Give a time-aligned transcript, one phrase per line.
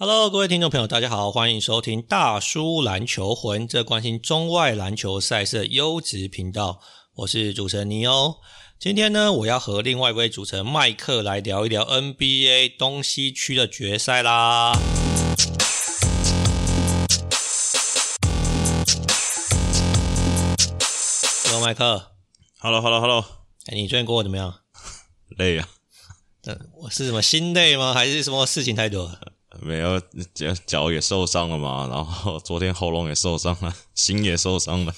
[0.00, 6.80] Hello，各位听众朋友，大家好，欢迎收听大叔篮球魂，这关心中外篮球赛事的优质频道。
[7.16, 8.36] 我是主持人尼欧。
[8.78, 14.72] 今天呢，我要和另外一位主持人麦克来聊一聊 NBA 东西区的决赛啦。
[21.46, 22.12] Hello，麦克。
[22.60, 23.24] Hello，Hello，Hello。
[23.66, 24.60] 哎，你最近过得怎么样？
[25.36, 25.68] 累啊。
[26.82, 27.92] 我是什么心累吗？
[27.92, 29.18] 还是什么事情太多？
[29.60, 30.00] 没有，
[30.34, 34.94] 脚脚也受伤了嘛，然后昨天喉咙也受伤了， 心也受伤了。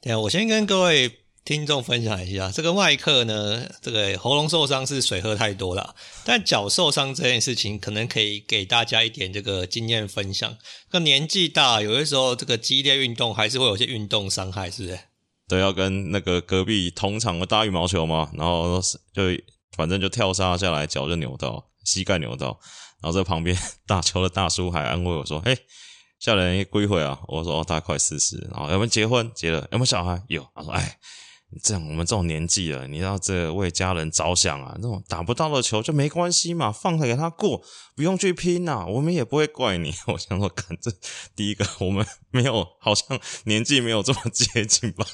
[0.00, 5.94] 对啊，我先跟各位听众分享一下，这个外科呢，这个喉咙受伤是水喝太多了，
[6.24, 10.56] 但脚受伤这件事情，可能可以给大家一点这个经验分享。
[10.92, 14.98] 那年纪大，有的时候这个激烈运动还是会有些运动伤害，是不是？
[15.48, 18.80] 对，要跟那个隔壁同场的打羽毛球嘛，然后
[19.14, 19.22] 就
[19.76, 22.60] 反正就跳沙下来，脚就扭到，膝盖扭到。
[23.00, 25.56] 然后在旁边打球的大叔还安慰我说：“嘿，
[26.18, 29.30] 下人归回啊！”我说：“哦，大概快四十。”然后有没有结婚？
[29.34, 29.60] 结了。
[29.72, 30.22] 有没有小孩？
[30.28, 30.44] 有。
[30.54, 30.98] 他说：“哎，
[31.62, 34.74] 这样我们这种年纪了，你要这为家人着想啊！
[34.80, 37.62] 那种打不到的球就没关系嘛，放着给他过，
[37.94, 40.90] 不用去拼呐，我们也不会怪你。” 我想说，看这
[41.36, 45.06] 第一个，我们没有，好像年纪没有这么接近吧。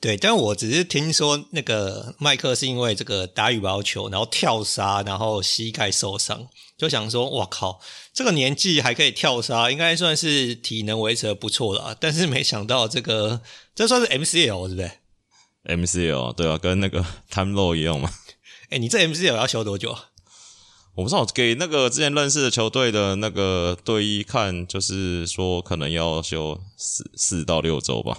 [0.00, 6.48] 对，但我只是听说那个麦克是因为这个打羽毛球，然后跳沙，然后膝盖受伤，
[6.78, 7.78] 就想说，哇靠，
[8.14, 11.94] 这个年纪还可以跳沙，应该算是体能维持的不错了。
[12.00, 13.42] 但是没想到这个，
[13.74, 14.90] 这算是 MCL 是不是
[15.64, 18.10] ？MCL 对啊，跟那个 Time Low 一样嘛。
[18.70, 20.06] 哎，你这 MCL 要休多久啊？
[20.94, 28.16] 我不知道，给那个之前认识的球队的那个队医看，就是说可能要休四四到六周吧。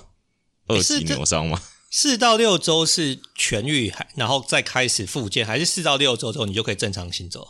[0.71, 1.61] 二级扭伤吗？
[1.93, 7.45] 四到六周是痊愈，然后再开始复健，还是四到六周之后你就可以正常行走？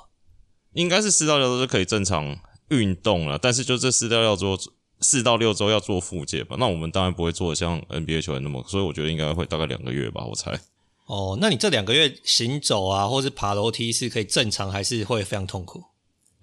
[0.74, 4.58] 应该是四到六周就可以正常运动了，但是就这四到六周，
[5.00, 6.56] 四到六周要做复健吧？
[6.58, 10.60] 那我们当然不会做像 NBA 球员那么，所以我觉得应该会大概两个月吧，我猜。
[11.06, 15.84] 哦，那你这两个月行走啊，或是爬楼梯是可以正常，还是会非常痛苦？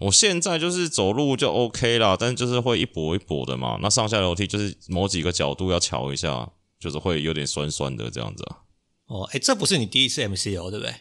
[0.02, 3.80] 我现在就是走路就 OK 啦，但是就是会一跛一跛的嘛。
[3.82, 6.48] 那上下楼梯就是某几个角度要瞧一下。
[6.78, 8.58] 就是会有点酸酸的这样子啊。
[9.06, 10.94] 哦，哎，这不是你第一次 MCL 对不对？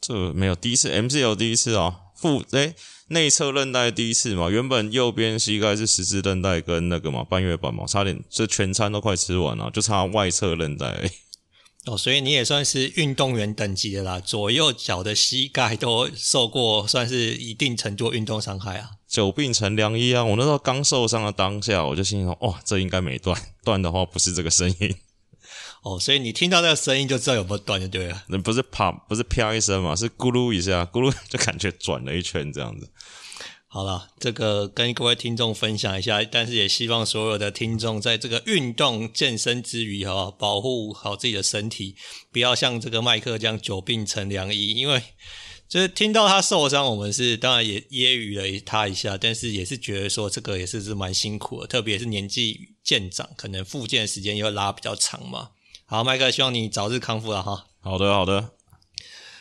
[0.00, 2.74] 这没有第一次 MCL 第一次啊，副哎
[3.08, 4.48] 内侧韧带第一次嘛。
[4.48, 11.10] 原本右边膝盖是十字韧带跟那个嘛半月板嘛，差点这全餐都快吃完了，就差外侧韧带而已。
[11.86, 18.97] 哦，所以你也算是运动员等级的啦，左右脚的膝盖都受过，算是一定程度的运动伤害啊。
[19.08, 20.22] 久病成良医啊！
[20.22, 24.94] 我那时候刚受伤的当下，我就心想：哇，这应该没断， 断的话不是这个声音。
[25.82, 28.24] 哦，所以你听到那个声音就知道有没有断就对了。
[28.28, 32.90] 那 不是啪，不是啪一声嘛，是咕噜一下，咕噜就感觉转了一圈这样子。
[33.70, 41.94] 好了，这个跟各位听众分享一下，但是也希望所有的听众在这个运动健身之余，哈，保护好自己的身体，
[42.32, 44.70] 不要像这个麦克这样久病成良医。
[44.70, 45.02] 因为
[45.68, 55.50] 就是听到他受伤，我们是当然也揶揄了他一下，但是也是觉得说这个也是是蛮辛苦的，特别是年纪渐长，可能复健的时间又拉比较长嘛。
[55.84, 57.66] 好，麦克，希望你早日康复了哈。
[57.80, 58.50] 好的，好的。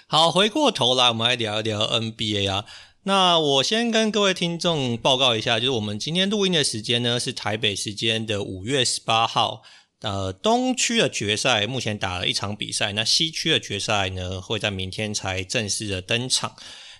[0.07, 2.65] 好，回过头来，我们来聊一聊 NBA 啊。
[3.03, 9.63] 那我先跟各位听众报告一下，就是我们今天录音的时间呢，是台北时间的五月十八号。
[10.01, 16.55] 呃，东区的决赛目前打了一场比赛，那西区的决赛呢，会在明天才正式的登场。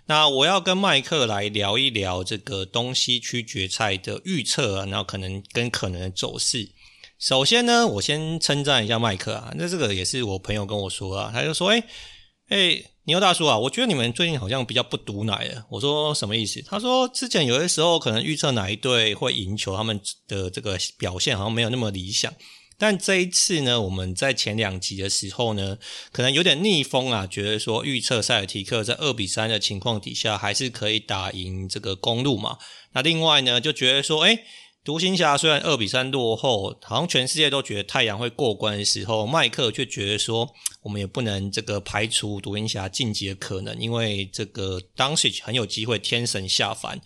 [0.08, 6.72] 那我要跟麦克来聊一聊这个东西区决赛的预测啊，然后可能跟可能的走势。
[7.20, 11.84] 首先呢，我先称赞一下麦克啊，那这个也是我朋友跟我说啊，他就说，诶
[12.50, 15.66] 诶牛大叔啊，我觉得你们最近好像比较不毒奶了。
[15.70, 16.64] 我说什么意思？
[16.64, 22.34] 他说之前有些时候可能预测哪一队会赢球，他们的这个表现好像没有那么理想。
[22.80, 25.78] 但这一次呢，我们在前两集的时候呢，
[26.12, 32.58] 可能有点逆风啊，觉得说预测塞尔提克在二比三的情况底下，还是可以打赢这个公路嘛。
[32.94, 34.44] 那另外呢，就觉得说，诶
[34.84, 40.54] 独行侠虽然二比三落后，好像全世界都觉得太阳会过关的时候，麦克却觉得说，
[40.84, 47.02] 我们也不能这个排除独行侠晋级的可能，因为这个 Doncic 很有机会天神下凡。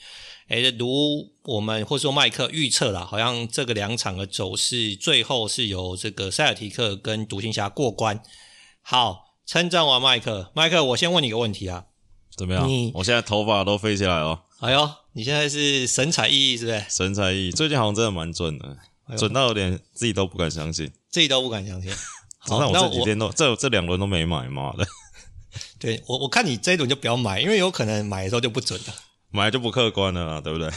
[0.52, 8.22] 诶，如我们或者说麦克预测啦，好像这个两场的走势最后是由这个塞尔提克跟独行侠过关。
[8.82, 11.86] 好，称赞完麦克，麦克，我先问你个问题啊，
[12.36, 12.68] 怎么样？
[12.68, 14.44] 你我现在头发都飞起来了。
[14.60, 14.90] 哎呦！
[15.14, 16.86] 你现在是神采奕奕，是不是？
[16.90, 18.78] 神采奕奕，最近好像真的蛮准的，
[19.08, 21.90] 哎、准到有点自己都不敢相信，自己都不敢相信。
[22.40, 24.86] 好，那我这几天都我这这两轮都没买，妈的。
[25.80, 28.94] 对我，我看你这一轮就不要买，因为有可能买的时候就不准了。
[29.32, 30.70] 买就不客观了啦，对不对？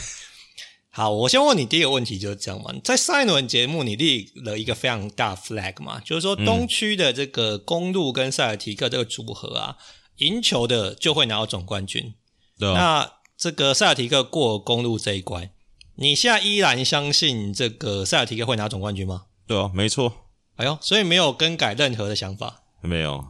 [0.89, 2.73] 好，我先问你第一个问题，就是这样嘛。
[2.81, 9.77] 在上一轮节目，你立了一个非常大 flag 嘛，就是说东区的这个公路跟塞尔提克这个组合啊，
[10.19, 12.13] 赢球的就会拿到总冠军。
[12.57, 12.73] 对啊。
[12.77, 15.49] 那这个塞尔提克过公路这一关，
[15.95, 19.25] 你现在依然相信这个塞尔提克会拿总冠军吗？
[19.45, 20.29] 对啊，没错。
[20.55, 22.63] 哎呦，所以没有更改任何的想法？
[22.79, 23.25] 没有，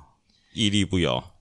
[0.54, 1.32] 屹立不摇。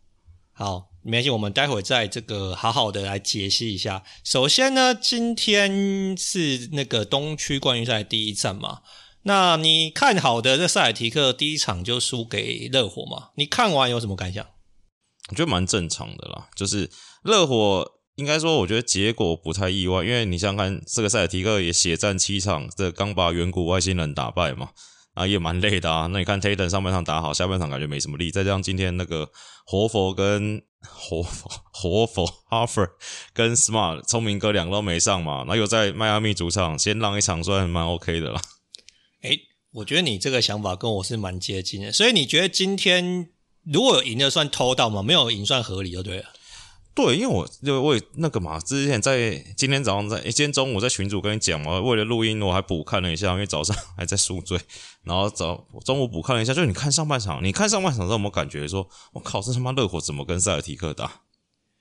[0.54, 0.86] 好。
[1.04, 4.02] 没关系，我们待会再这个好好的来解析一下。
[4.24, 8.80] 首先呢，今天是那个东区冠军赛第一战嘛。
[9.24, 13.30] 那你看好的这塞尔提克第一场就输给热火嘛？
[13.36, 14.44] 你看完有什么感想？
[15.30, 16.90] 我觉得蛮正常的啦，就是
[17.22, 24.70] 热火应该说，我觉得结果不太意外，因为你想想看，这个塞尔提克也血战七场，这刚把远古外星人打败嘛。
[25.14, 26.06] 啊，也蛮累的啊。
[26.12, 28.30] 那你看 Tatum 上半场打好，下半场感觉没什么力。
[28.30, 29.30] 再加上今天那个
[29.64, 32.90] 活佛跟 活佛活佛 Harford
[33.32, 38.42] 跟 Smart 聪明哥两个都没上嘛，那又在迈阿密主场先让一场，算蛮 OK 的啦。
[39.22, 39.40] 诶，
[39.72, 41.90] 我觉得你这个想法跟我是蛮接近的。
[41.90, 43.30] 所以你觉得今天
[43.62, 45.02] 如果有赢的算偷到吗？
[45.02, 46.24] 没有赢算合理就对了。
[46.94, 54.60] 对，因为我就为那个嘛，之前在今天早上在，今天中午在群主跟你讲嘛，为了录音我还补看了一下，因为早上还在宿醉，
[55.02, 61.23] 然后早中午补看了一下，就你看上半场，你看上半场之后有没有感觉说，我靠，这他妈热火怎么跟塞尔提克打？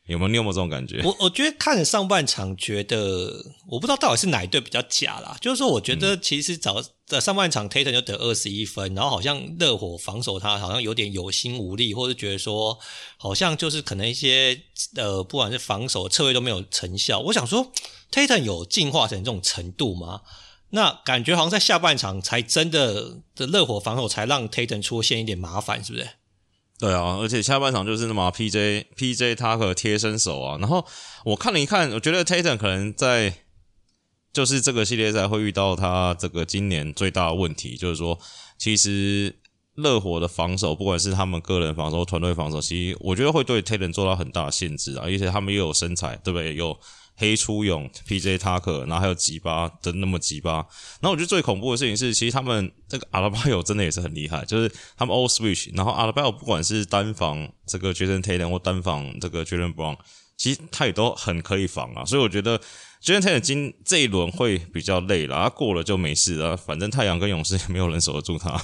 [0.07, 1.01] 有没有你有没有这种感觉？
[1.03, 5.37] 我我觉得看了上半场，觉得我不知道到底是哪一队比较假啦。
[5.39, 12.77] 就是说，我觉得其实早在上半场，Tatum 就得二十一分，然后好像热火防守他好像有点有心无力，或者觉得说
[13.17, 14.61] 好像就是可能一些
[14.95, 17.19] 呃，不管是防守策略都没有成效。
[17.19, 17.71] 我想说
[18.11, 20.21] ，Tatum 有进化成这种程度吗？
[20.71, 26.09] 那感觉好像在下半场才真的的热火防守才让 Tatum 出现一点麻烦，是不是？
[26.79, 30.85] 对啊，而且下半场就是那么 PJ PJ 他可贴身手啊，然后
[31.23, 33.33] 我看了一看，我觉得 Tatum 可能在
[34.33, 38.19] 就是这个系列赛会遇到他这个今年最大的问题，就是说
[38.57, 39.35] 其实
[39.75, 46.55] 热火的防守，不管是他们个人防守、团队防守，其实我觉得会对 Tatum 做到很大限制啊，而且他们又有身材，对不对？
[46.55, 46.77] 有。
[47.15, 50.53] 黑出勇 PJ Tucker，然后还有吉巴的那么吉巴，
[50.99, 59.97] 然后我觉得最恐怖的事情是，其实他们这个阿拉巴友真的也是很厉害，就是他们 all switch，然后阿拉巴友不管是单防这个 Jason Tatum 或单防这个 Jaylen Brown，
[60.37, 62.59] 其实他也都很可以防啊，所以我觉得
[63.03, 68.59] Jayson Tatum 今这一轮会比较累了，他过了就没事了，反正太阳跟勇士也没有人守得住他。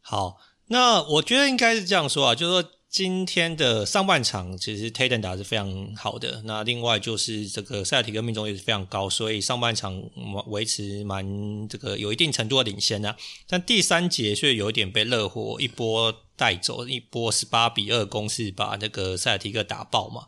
[0.00, 0.36] 好，
[0.68, 2.70] 那我觉得应该是这样说啊，就是说。
[2.96, 10.02] 今天的上半场其实 Tatum 打是非常好的，那另外就是这个塞尔提克命中率是非常高，所以上半场
[10.46, 13.14] 维持蛮这个有一定程度的领先啊。
[13.46, 20.24] 但第三节却有点被热火一波带走，一波十八比二攻势把那个塞尔提克打爆嘛。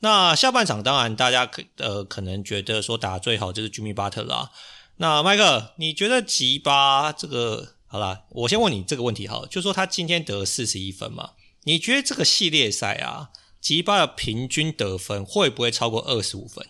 [0.00, 4.50] 那下半场当然大家可呃可能觉得说打最好就是 Jimmy Butler 啦。
[4.96, 11.30] 那麦克，你觉得吉巴这个好啦，我先问你这个问题好了，就说他今天得四十一分嘛？
[11.68, 13.28] 你觉得这个系列赛啊，
[13.60, 16.66] 吉巴的平均得分会不会超过二十五分？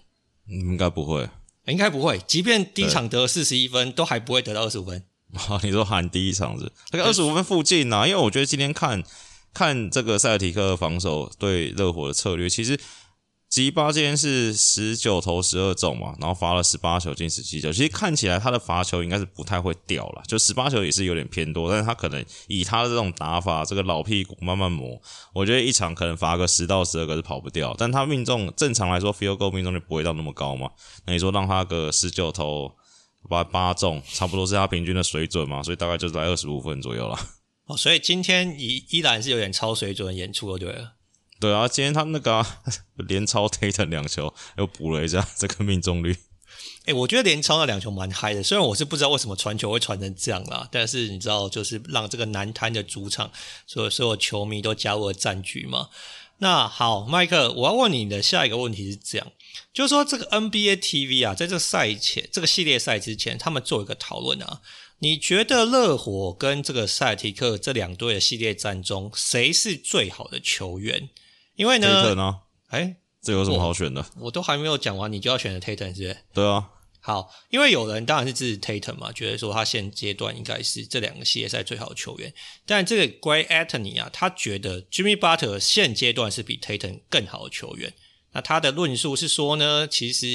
[0.48, 1.30] 应该不会，
[1.66, 2.18] 应该不会。
[2.26, 5.04] 即便第一场得四十一分，都还不会得到二十五分。
[5.62, 8.08] 你说喊第一场是大概二十五分附近啊？
[8.08, 9.04] 因为我觉得今天看
[9.54, 12.76] 看这个塞尔提克防守对热火的策略，其实。
[13.48, 17.72] 吉巴今天是十九投十二中嘛，然后罚了十八球进十七球。
[17.72, 21.70] 其实看起来他的罚球应该是不太会掉了，就十八球也是有点偏多。
[21.70, 25.00] 但是他可能以他的这种打法，这个老屁股慢慢磨，
[25.32, 27.74] 我觉得一场可能罚个十到十二个是跑不掉。
[27.78, 30.70] 但他命中正常来说，field goal 命中率不会到那么高嘛。
[31.06, 32.70] 那你说让他个十九投
[33.30, 37.18] 八八中，差不多是他平均的水准嘛，所以大概就是在二十五分左右了。
[37.64, 40.97] 哦，所以今天依依然是有点超水准演出，对了。
[41.40, 42.60] 对啊，今天他那个、啊、
[43.08, 46.16] 连超推成两球，又补了一下这个命中率。
[46.86, 53.30] 诶，我觉得连超那两球蛮嗨的，虽然我是不知道为什么传球会传成这样啦，但是你知道，就是让这个南滩的主场，
[53.66, 55.90] 所有所有球迷都加入了战局嘛。
[56.38, 59.32] 那好，麦克，我要问你的下一个问题是这样，
[59.72, 64.60] 就是说这个 NBA TV 啊，在这个赛前，这个系列赛之前，他们做一个讨论啊，
[65.00, 71.10] 你觉得热火跟这个赛提克这两队的系列战中，谁是最好的球员？
[71.58, 74.00] 因为呢，哎，这有什么好选的？
[74.16, 76.16] 我，我都还没有讲完，你就要选的 Tatum 是不是？
[76.32, 76.70] 对啊。
[77.00, 82.32] 好，因为有人当然是支持 Tatum 嘛，觉得说他现阶段应该是这两个系列赛最好的球员。
[82.64, 87.92] 但这个 Gray Anthony 啊，他觉得 Jimmy Butler 现阶段是比 Tatum 更好的球员。
[88.32, 90.26] 那他的论述是说呢，其实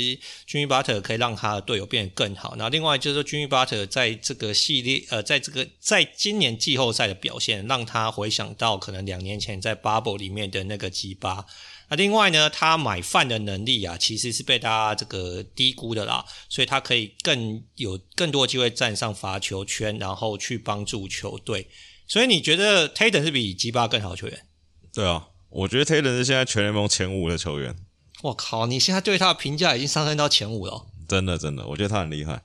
[0.48, 2.56] Jimmy Butler 可以让他的队友变得更好。
[2.58, 11.46] 那另外就是说，Jimmy Butler 在这个系列呃，在这个在今年季后赛的表现，让他回想到可能两年前在 Bubble 里面的那个吉巴。
[11.90, 21.68] 那另外呢，他买饭的能力啊，其实是被大家这个低估的啦，所以他可以更有更多机会站上罚球圈，然后去帮助球队。
[22.08, 24.46] 所以你觉得 Tatum 是比吉巴更好的球员？
[24.94, 27.76] 对啊，我觉得 Taylor 是现在全联盟前五的球员。
[28.24, 30.88] 我靠，你现在对他的评价已经上升到前五了。
[31.08, 32.44] 真的，真的，我觉得他很厉害。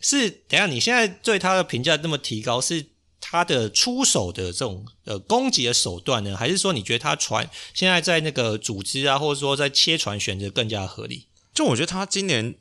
[0.00, 2.86] 是，等一下，你现在对他的评价那么提高，是
[3.20, 11.26] 他的出手的这种呃攻击的手段呢，还是说你觉得他传现在在那个组织啊，或者说在切传选择更加合理？
[11.52, 12.54] 就我觉得他今年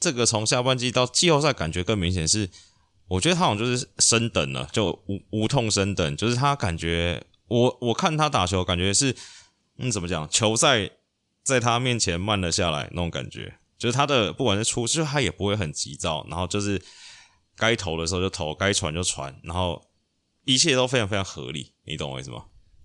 [0.00, 2.48] 这个从下半季到季后赛，感觉更明显是，
[3.06, 9.14] 我觉得他好像就是升等了，就无无痛升等，就是他感觉我我看他打球，感觉是
[9.76, 10.88] 嗯怎么讲，球赛
[11.42, 13.58] 在他面前慢了下来那种感觉。
[13.76, 16.80] 就是他的不管是出，就是他也不会很急躁，然后就是
[17.56, 19.82] 该投的时候就投，该传就传，然后
[20.44, 22.44] 一切都非常非常合理，你懂我意思吗？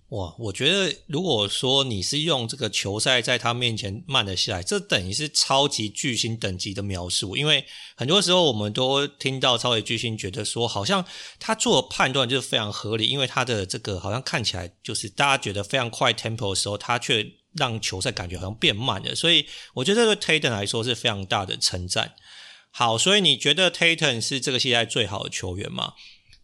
[0.09, 11.05] 哇，我觉得如果说你是用这个球赛在他面前慢了下来，这等于是超级巨星等级的描述，因为很多时候我们都听到超级巨星觉得说，好像
[11.39, 17.25] 他做的判断就是非常合理，因为他的这个好像看起来就是大家觉得非常快 tempo 的时候，他却。
[17.57, 19.45] 让球赛感觉好像变慢了，所以
[19.75, 22.13] 我觉得对 Tatum 来说是非常大的称赞。
[22.69, 25.93] 好，所以你觉得 Tatum 是这个系列最好的球员吗？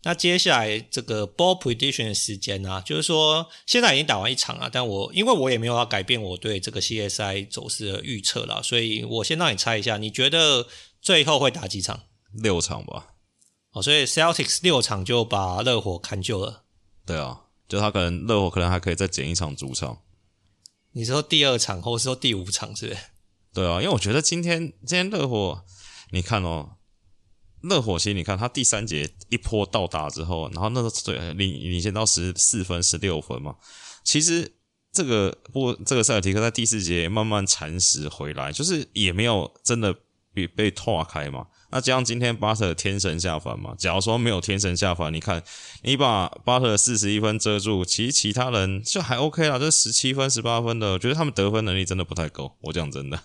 [0.04, 2.82] 那接下来这个 Ball Prediction 的时间呢、啊？
[2.82, 10.68] 就是说现在已经打完一场了，但我因为我也没有要改变我对这个 CSI 走势的预测了，所以我先让你猜一下，你觉得
[11.02, 12.02] 最后会打几场？
[12.34, 13.10] 六场吧。
[13.74, 16.64] 哦，所以 Celtics 六场就把热火砍就了。
[17.06, 20.02] 对啊，就他可能热火可能还可以再捡一场主场。
[20.94, 23.00] 你说第二场，或是说第五场，是不是？
[23.54, 25.64] 对啊，因为我觉得今天今天热火，
[26.12, 26.78] 你看哦，
[27.64, 33.56] 热火其实你看他第三节一波倒打之后，然后那个对领领先到十四分、十六分嘛。
[34.04, 34.52] 其实
[34.92, 39.96] 这个不这个塞尔提克在第四节慢慢蚕食回来，就是也没有真的
[40.34, 41.48] 被被拓开嘛。
[41.74, 43.74] 那加上今天巴特天神下凡嘛？
[43.78, 45.42] 假如说没有天神下凡，你看
[45.84, 52.58] 你把巴特四十一分遮住，其实其他人就还 OK 啦，这十七分、十八分的，我觉得他们得分能力真的不太够。
[52.64, 53.24] 我讲真的，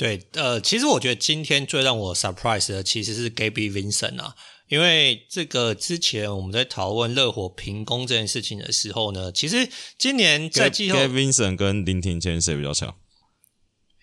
[0.00, 4.34] 对，呃，其实我觉得今天最让我 surprise 的其实是 Gaby Vincent 啊，
[4.68, 12.96] 因为这个之前我们在讨论热火平攻这件事情的时候呢，其实今年在季后 Gaby Vincent 跟林庭谦谁比较强？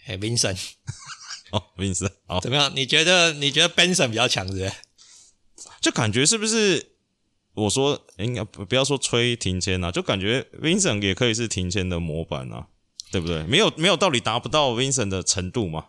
[0.05, 0.59] 哎，Vincent。
[1.49, 2.71] 哦，Vincent，好，怎么样？
[2.75, 4.71] 你觉得你觉得 Benson 比较强，是不是？
[5.81, 6.91] 就感觉是不是？
[7.55, 12.67] 我说应该不不要说吹庭谦啊，就感觉 Vincent 也可以是庭谦的模板啊，
[13.11, 13.43] 对不对？
[13.43, 15.85] 没有没有道理达不到 Vincent 的程度嘛。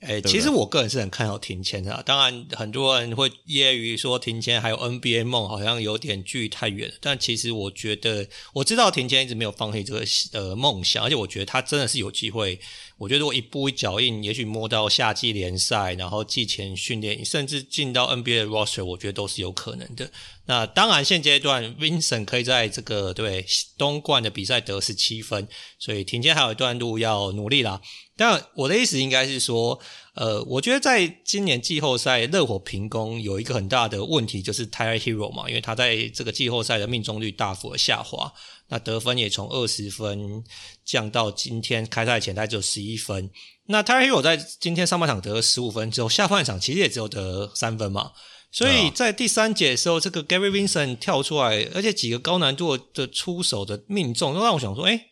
[0.00, 2.02] 哎、欸，其实我个人是很看好庭谦的。
[2.04, 6.92] 当然，很多人会揶揄说庭谦还有 NBA 梦好像有点距离太远。
[7.00, 12.58] 但其实我觉得，我知道庭谦一直没有放弃这个呃梦想，而且我觉得他真的是有机会。
[12.98, 20.10] 我觉得我一步一脚印，也许摸到夏季联赛，然后季前训练，甚至进到 NBA 的 roster，我觉得都是有可能的。
[20.46, 23.44] 那当然，现阶段 Vincent 可以在这个对
[23.76, 27.80] 东冠的比赛得十七分，所以庭谦还有一段路要努力啦。
[28.16, 29.80] 但我的意思应该是说，
[30.14, 38.32] 呃，我觉得在今年季后赛热火平攻有一个很大的问题，就是 Tyre Herro 嘛，因为他在这个季后赛的命中率大幅的下滑。
[38.72, 40.42] 那得分也从二十分
[40.82, 43.30] 降到今天开赛前大概只有十一分。
[43.66, 48.12] 那 Tyler Herro 在今天上半场得了十五分之后，下半场其实也只有得三分嘛。
[48.50, 55.08] 所以在第三节的时候，这个 Gary Vincent 跳出来，而且几个高难度的出手的命中，都让我想说，哎，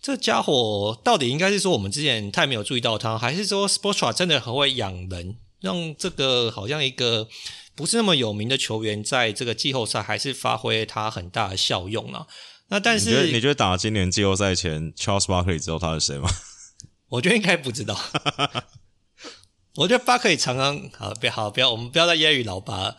[0.00, 7.28] 这家伙到底应该是说我们之前太没有注意到他，还是说 Spoelstra 真的很会养人，让这个好像一个
[7.74, 12.26] 不是那么有名的球员，在这个季后赛还是发挥他很大的效用了。
[12.68, 16.28] 那但是你觉得，你觉得打今年季后赛前，Charles Barkley 知道他是谁吗？
[17.08, 17.98] 我觉得应该不知道。
[19.76, 22.96] 我觉得巴克利常常好，不要好，不要我们不要再揶揄老巴了。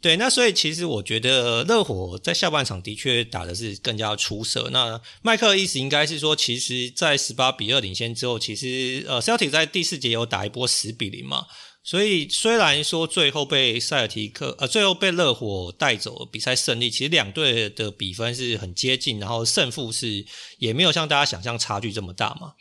[0.00, 4.68] 对，那所以其实我觉得热火在下半场的确打的是更加出色。
[4.70, 11.46] 那麦克的意思应该是说，其实，在十八比二领先之后，其实呃，Celtic 在第四节有打一波十比零嘛。
[11.88, 20.26] 所以虽然说最后被塞尔提克呃，最后被热火带走比赛胜利，其实两队的比分是很接近，然后胜负是
[20.58, 22.52] 也没有像大家想象差距这么大嘛。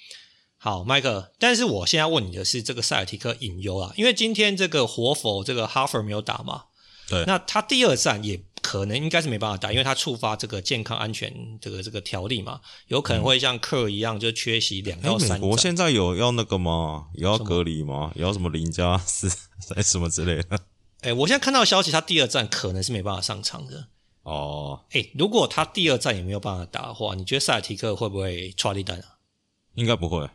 [0.57, 6.63] 好，麦克，但是我现在问你的是这个塞尔提克隐忧啊，因为今天这个活佛这个 Harper 没有打嘛，
[7.09, 8.39] 对，那他第二战也。
[8.67, 15.39] 可能应该是没办法打，因为他触发这个健康安全这个这个条例嘛，有可能会像克一样就缺席两到三。
[15.39, 17.07] 美国现在有要那个吗？
[17.13, 18.11] 有要隔离吗？
[18.15, 19.29] 有要什么零加四
[19.73, 20.57] 还是什么之类的？
[20.99, 23.87] 哎、欸，我现在看到的消息，他第二站可能是没办法上场的。
[24.23, 29.15] 哦，哎、欸，如果他第二站也没有办法打的话，你觉得塞尔提克会不会剉咧等啊？
[29.75, 30.29] 应该不会。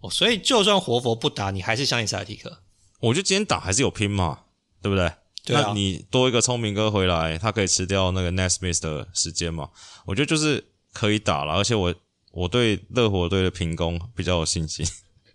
[0.00, 2.58] 哦，所以就算活佛不打，你还是相信塞尔提克？
[3.00, 4.40] 我觉得今天打还是有拼嘛，
[4.82, 5.10] 对不对？
[5.44, 5.64] 对啊。
[5.66, 9.70] 那你多一个聪明哥回来，他可以吃掉那个 Nesmith 的时间嘛？
[10.06, 11.94] 我觉得就是可以打了，而且我
[12.32, 14.86] 我对热火队的平攻比较有信心。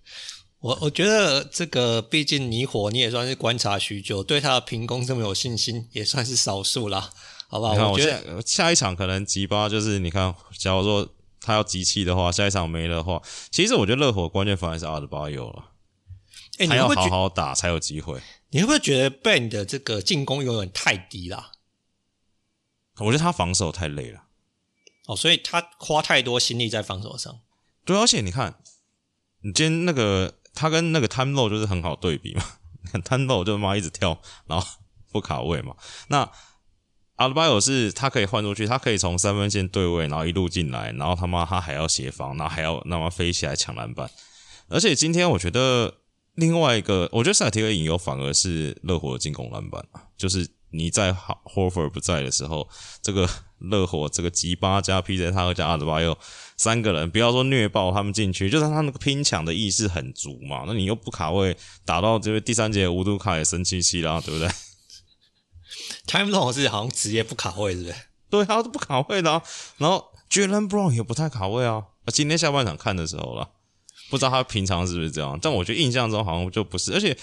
[0.59, 7.11] 我我觉得这个毕竟你火你也算是观察许久，对他的平攻这么有信心，也算是少数啦，
[7.47, 7.91] 好不好？
[7.91, 11.09] 我觉得下一场可能吉巴就是你看，假如说。
[11.41, 13.21] 他要集气的话，下一场没的话，
[13.51, 15.65] 其实我觉得热火关键反而是阿德巴有了。
[16.57, 18.19] 哎、欸，你要好好打才有机会。
[18.51, 21.51] 你会不会觉得 Ben 的这个进攻有点太低了？
[22.97, 24.23] 我觉得他防守太累了。
[25.07, 27.41] 哦，所以他花太多心力在防守上。
[27.83, 28.59] 对，而且你看，
[29.41, 32.43] 你今天那个他跟那个 Time Lord 就是很好对比嘛。
[32.81, 34.65] 你 看 Time Lord 就妈一直跳，然后
[35.11, 35.75] 不卡位嘛。
[36.07, 36.31] 那
[37.17, 44.09] 阿德巴约是他可以换出去，他可以从三分线对位，然后一路进来，然后他妈他还要协防，然后还要那么飞起来抢篮板。
[44.67, 46.01] 而且今天我觉得
[46.35, 49.83] 另外一个，我觉得塞尔提克引诱反而是热火的进攻篮板，
[50.17, 52.67] 就是你在 Horford 不在的时候，
[53.01, 56.15] 这个热火这个吉巴加 PJ 他加阿德巴约
[56.57, 60.65] 三个人，不要说虐爆他们进去，就是他那个拼抢的意识很足嘛。
[60.67, 64.49] 那你又不卡位，打到这个第三节乌杜卡也生气气啦，对不对
[66.07, 67.95] ？Time Lord 是好像职业不卡位，是不是？
[68.29, 69.41] 对，他都不卡位的啊。
[69.77, 71.83] 然后 Jaylen Brown 也不太卡位啊。
[72.07, 73.49] 今天下半场看的时候了，
[74.09, 76.93] 不知道他平常是不是这样，但我觉得印象中好像就不是。
[76.93, 77.13] 而且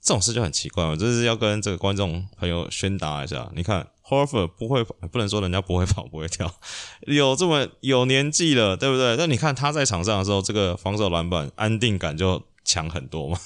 [0.00, 3.50] 这种事就很奇怪，我就是要跟这个观众朋友宣达一下。
[3.54, 6.52] 你看 Horford 不会，不能说人家不会跑不会跳，
[7.06, 9.16] 有这么有年纪了，对不对？
[9.16, 13.38] 但你看他在场上的时候，这个防守篮板安定感就强很多嘛。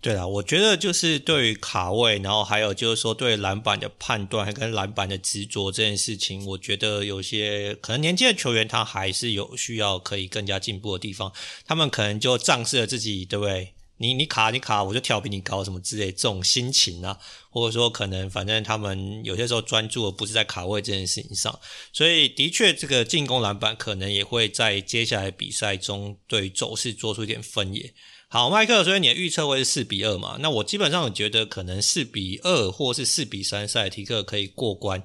[0.00, 11.32] 对啊，我觉得就是对于卡位，然后还有就是说对篮板的判断，还跟篮板的执着这件事情，我觉得有些可能年轻的球员他还是有需要可以更加进步的地方。
[11.66, 13.74] 他们可能就仗势了自己，对不对？
[13.96, 17.18] 你你卡你卡，我就跳比你高什么之类这种心情啊，
[17.50, 21.58] 或者说可能反正他们有些时候专注的不是在卡位这件事情上，
[21.92, 27.92] 所以的确这个进攻篮板可能也会在接下来比赛中对走势做出一点分野。
[28.30, 30.36] 好，麦克，所以你的预测会是四比二嘛？
[30.40, 35.02] 那我基本上觉得可能四比二或是四比三，塞提克可以过关。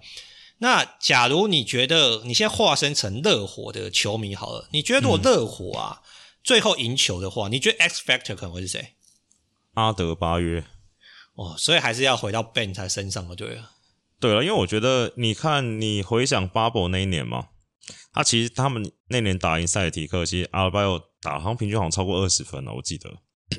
[0.58, 6.08] 那假如你觉得你现在化身成热火的球迷好了，你觉得如果热火啊、嗯、
[6.44, 8.96] 最后赢球的话，你觉得 X Factor 可能会是谁？
[9.76, 10.66] 阿德巴约。
[11.36, 13.72] 哦，所以还是要回到 Ben 他身上了，对了。
[14.20, 17.48] 对了，因为我觉得你看，你回想 Bubble 那一年嘛，
[18.12, 21.02] 他其实他们那年打赢塞提克，其实阿尔巴约。
[21.24, 23.10] 打好像平均好像超过二十分了，我记得。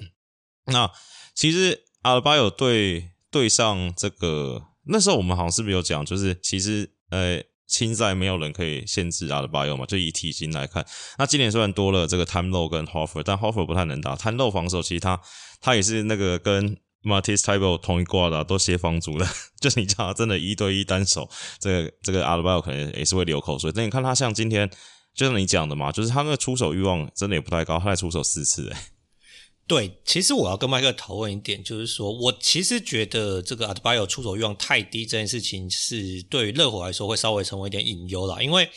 [0.71, 0.91] 那
[1.35, 10.87] 其实阿尔巴有对对上这个那时候我们好像是不是有讲，就是其实呃青赛没有人可以限制阿尔巴有嘛，就以体型来看。
[11.17, 14.15] 那今年虽然多了这个 Time Lord 跟 Horford，但 Horford 不太能打。
[14.15, 15.19] Time Low 防守其实他
[15.63, 19.27] 他也是那个跟 Matis t y b e 同一挂的、都协防组的。
[19.61, 21.29] 就是你叫他真的一对一单手，
[21.61, 23.71] 这个这个阿尔巴有可能也是会流口水。
[23.75, 24.71] 但你看他像今天。
[25.17, 28.77] 就像你讲的嘛，就是他那个出手欲望真的也不太高，他才出手四次诶。
[29.65, 38.43] 对，其实我要跟麦克讨论一点，就是说我其实觉得这个阿德巴约出手欲望太低这件事情，是对于热火来说会稍微成为一点隐忧啦。
[38.43, 38.69] 因为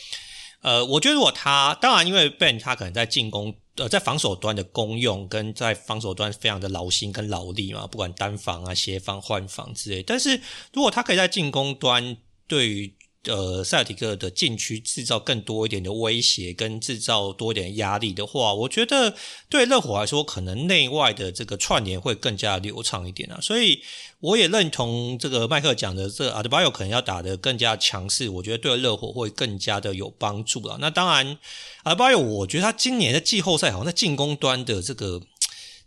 [0.62, 10.02] 呃，我觉得如果他当然，因为 Ben 他可能在进攻呃在防守端的功用跟在防守端非常的劳心跟劳力嘛，不管单防啊、协防、换防之类。
[10.02, 10.40] 但是
[10.72, 19.14] 如果他可以在进攻端对于呃，塞尔提克的禁区制造更多一点的威胁，跟制造多一点压力的话，我觉得
[19.48, 23.38] 对热火来说，可能内外的这个串联会更加流畅一点啊。
[23.42, 23.82] 所以
[24.20, 30.78] 我也认同这个麦克讲的，这阿德巴约可能要打得更加强势，我觉得对热火会更加的有帮助了。
[30.80, 31.38] 那当然，
[31.82, 35.20] 阿德巴约，我觉得他今年的季后赛好像在进攻端的这个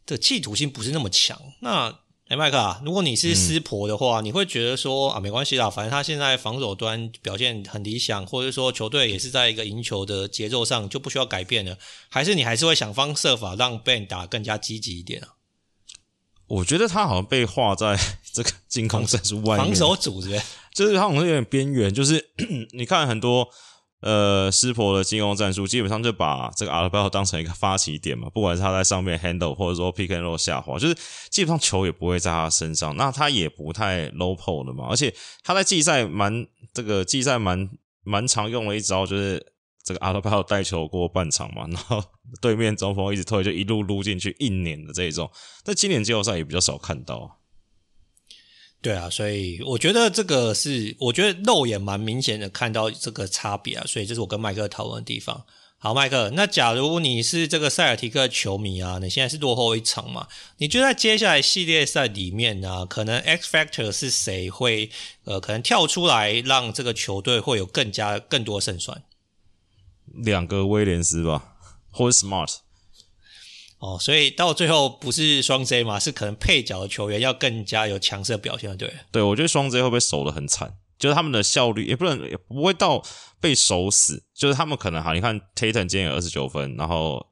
[0.06, 1.42] 的企图心不是那么强。
[1.62, 1.98] 那
[2.32, 15.36] 哎，麦克啊，如果你是师婆的话，嗯、你会觉得说啊，没关系啦，反正他现在防守端表现很理想，或者说球队也是在一个赢球的节奏上，就不需要改变了，还是你还是会想方设法让 Ben 打更加积极一点啊？
[16.48, 18.00] 我觉得他好像被画在
[18.32, 20.42] 这个进攻战术外面，防守组织，
[20.74, 22.30] 就是他好像有点边缘，就是
[22.72, 23.50] 你看很多。
[24.02, 30.98] 呃，湿婆的进攻战术基本上就把这个阿德巴约当成一个发起点嘛，不管是他在上面 handle 或者说 pick and roll 下滑，就是
[31.30, 37.70] 基本上球也不会在他身上，那他也不太 low pull 的嘛，而且他在季赛蛮这个季赛蛮
[38.04, 42.04] 蛮常用的一招，就是这个阿德巴约带球过半场嘛， 然后
[42.42, 45.30] 对面中锋一直推，就一路撸进去硬碾的这一种，
[45.64, 47.18] 在今年季后赛也比较少看到。
[47.18, 47.41] 啊
[48.82, 55.46] 对啊，所以我觉得这个是，我觉得肉眼蛮明显的看到这个差别啊，所以这是我跟麦克讨论的地方。
[55.78, 60.28] 好，麦克，那假如你是这个塞尔提克球迷啊，你现在是落后一场嘛？
[60.58, 64.92] 你觉得在接下来系列赛里面呢、啊，可能 X Factor 是谁会
[65.26, 69.04] 呃，可能跳出来让这个球队会有更加更多胜算？
[70.06, 71.56] 两个威廉斯吧，
[71.92, 72.58] 或者 Smart。
[73.82, 78.94] 哦，所以到最后不是双 J 嘛，是可能配角的球员要更加有强势的表现，对？
[79.12, 80.76] 对，我觉得双 J 会不会守得很惨？
[81.00, 83.04] 就是他们的效率也不能也不会到
[83.40, 87.26] 被守死，就是他们可能哈，你看 Tatum 今天有二十九分，然后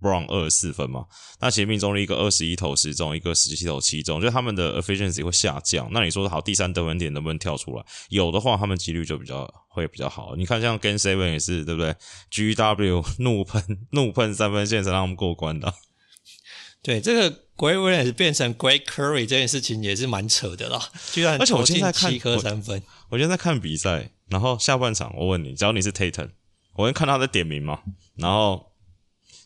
[0.00, 1.06] Brown 二十四分嘛，
[1.40, 5.88] 那其实命中率一个二十一投十中，一个十七投七中，就他们的 efficiency 会下降。
[5.92, 7.84] 那你说好，第三得分点能不能跳出来？
[8.08, 10.36] 有的话，他们几率就比较会比较好。
[10.36, 11.94] 你看像 Game Seven 也是对不对
[12.30, 15.74] ？GW 怒喷怒喷三分线才让他们过关的。
[16.80, 20.80] 对这个 Grant Williams 变成 Grant Curry 这件事情也是蛮扯的啦，
[21.12, 22.80] 居然投进七颗三分。
[23.08, 26.30] 我现在在看比赛，然后下半场，我问你，只要你是 Tatum，
[26.74, 27.80] 我会看他在点名嘛，
[28.14, 28.64] 然后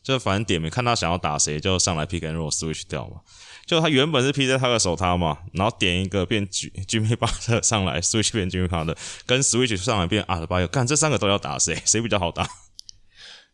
[0.02, 3.20] 就反正点名看他想要打谁，就上来 pick 和 switch 掉嘛，
[3.66, 8.90] 就他原本是 pick 在他的手，他嘛，然后点一个变 Jimmy b u t e r 上来 switch 变 Jimmy b u t
[8.90, 12.48] e r 跟 switch 上来变阿德巴约，看，这三个都要打谁 谁比较好打？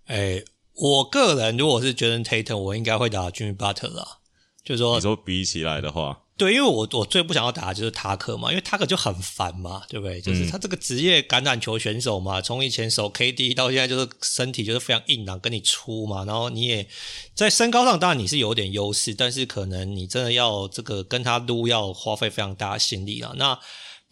[0.06, 4.18] 诶，我个人如果是觉得 Tatum 我应该会打 Jimmy Butter 啦，
[4.64, 6.22] 就说，你说比起来的话。
[6.38, 10.20] 对，因为我我最不想要打的就是塔克嘛，因为塔克就很烦嘛，对不对？
[10.20, 16.87] 就是他这个职业橄榄球选手嘛，从以前守 KD 到现在，就是身体就是非常硬朗，跟你粗嘛，然后你也
[17.35, 23.33] 在身高上当然你是有点优势，但是可能你真的要这个跟他撸要花费非常大的心力啊。
[23.37, 23.59] 那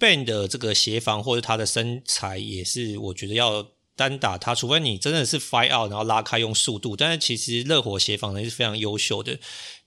[0.01, 3.65] Ben 的这个协防或者他的身材也是，我觉得要。
[3.97, 9.39] 单打他，除非你真的是 fight out，然后拉开用速度，但是其实热火协防能力是非常优秀的。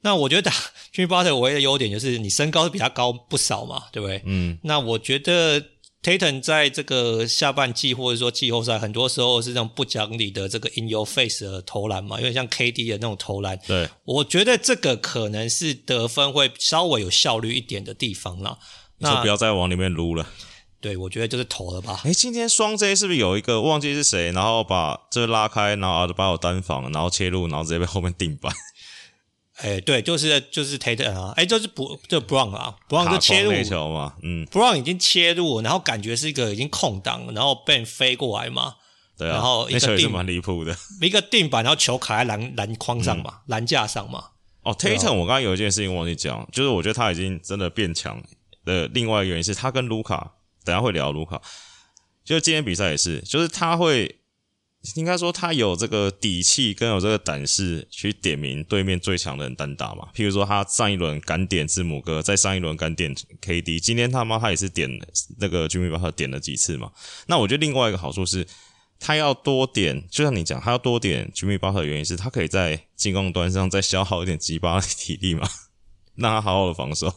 [0.01, 0.51] 那我觉得打
[0.93, 4.21] Jimmy Butler 唯一的优点就是你身高是比他高不少嘛，对不对？
[4.25, 4.57] 嗯。
[4.63, 5.61] 那我觉得
[6.01, 13.59] Tatum 在这个下半季或者说季后赛，很多时候是这种不讲理的这个 in your face 的投篮嘛，因为像 KD 的那种投篮。
[13.67, 13.87] 对。
[14.05, 18.57] 我觉得这个可能是得分会稍微有效率一点的地方了。
[18.99, 20.27] 那就不要再往里面撸了。
[20.81, 22.01] 对，我觉得就是投了吧。
[22.05, 28.53] 哎，今天双 J 是不是有一个忘记是谁，然后把这拉开，然后把我单防，然后切入，然后直接被后面定板。
[29.61, 38.75] 哎，对，就是就是 Tatum 啊，哎，就是不就 Brown 啊，Brown 就切入球嘛，嗯，Brown 已经切入，然后感觉是一个已经空档，然后被人飞过来嘛，
[39.17, 44.23] 对啊，然后一个那球也是蛮离谱的， 一个定板，然后球卡在篮篮筐上嘛，篮、嗯、架上嘛。
[44.63, 48.23] 哦，Tatum，我刚刚有一件事情忘记讲，就是我觉得他已经真的变强
[48.63, 50.35] 的另外一个原因是他跟卢卡。
[50.63, 51.41] 等下会聊卢卡，
[52.23, 54.19] 就今天比赛也是，就是他会
[54.95, 60.07] 应该说他有这个底气跟有这个胆识去点名对面最强的人单打嘛。
[60.15, 64.89] 譬如说他上一轮敢点字母哥，在上一轮敢点 KD，今天他妈他也是点
[65.37, 66.91] 那个 Jimmy b u t 点了几次嘛。
[67.27, 68.47] 那我觉得另外一个好处是，
[68.99, 75.49] 他要多点，就像你讲，他要多点 Jimmy Butler 的原因是他可以在进攻端上再消耗一点鸡巴的体力嘛，
[76.15, 77.13] 让他好好的防守。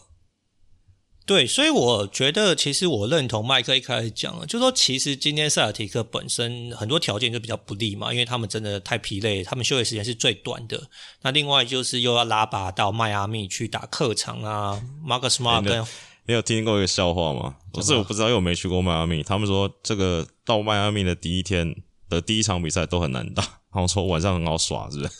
[1.24, 10.88] 对，所以我觉得其实我认同麦克一开始讲了，就是说其实今天塞尔提克本身很多条件就比较不利嘛，因为他们真的太疲累，他们休息时间是最短的。
[11.22, 15.86] 那另外就是又要拉拔到迈阿密去打客场啊，Marcus Smart
[16.24, 17.56] 你有听过一个笑话吗？
[17.72, 19.22] 不是，我不知道，因为我没去过迈阿密。
[19.22, 21.74] 他们说这个到迈阿密的第一天
[22.08, 25.10] 的第一场比赛都很难打，然后说晚上很好耍，是不是？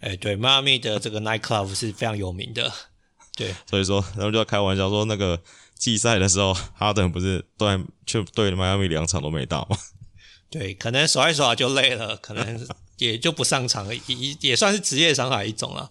[0.00, 2.72] 哎，对，迈阿密的这个 night club 是非常有名的。
[3.36, 5.40] 对，所以说，他们就在开玩笑说，那个
[5.76, 9.76] 季赛的时候，哈登不是对就对迈阿密两场都没打吗？
[10.50, 12.68] 对，可能耍一耍就累了，可能
[12.98, 15.90] 也就不上场了，也也算是职业伤害一种了。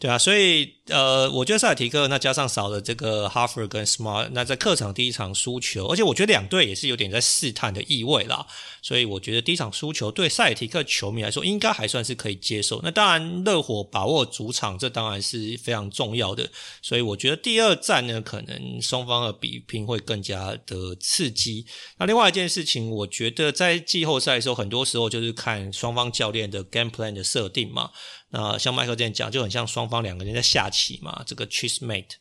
[0.00, 8.46] 对啊，所以呃，我觉得塞尔提克那加上少了这个 Harford 跟 Smart，那在客场第一场输球，而且我觉得两队也是有点在试探的意味啦。
[8.82, 12.80] 所以我觉得第一场输球对塞尔提克球迷来说应该还算是可以接受。
[12.82, 16.48] 那当然，热火把握主场，这当然是非常重要的。
[16.80, 21.66] 所以我觉得第二战呢，可能双方的比拼会更加的刺激。
[21.98, 27.90] 那另外一件事情，我觉得在季后赛的时候，很多时候就是看双方教练的 game plan 的设定嘛。
[28.32, 32.12] 那像麦克之前讲，就很像双方两个人在下棋嘛，这个 chess mate，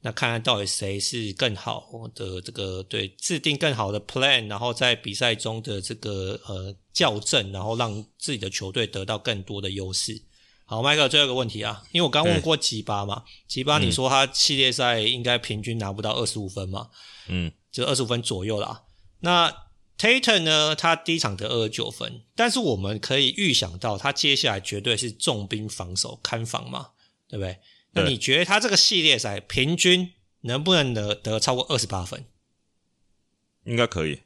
[0.00, 10.22] 那看看到底谁是更好的这个对制定更好的 plan，然后在比赛中的这个呃校正，然后让自己的球队得到更多的优势。
[10.66, 16.88] 好，麦克最后一个问题啊，因为我刚问过吉巴嘛，吉巴你说他系列赛应该平均拿不到二十五分嘛？
[17.28, 18.84] 嗯，就二十五分左右啦。
[19.20, 19.54] 那
[19.98, 26.88] Tatum 呢，他第一场得二十九分，但是我们可以预想到，他接下来绝对是重兵防守看防嘛，
[27.28, 27.58] 对不对？
[27.94, 32.26] 那你觉得他这个系列赛平均能不能得得超过二十八分？
[33.64, 34.20] 应该可以。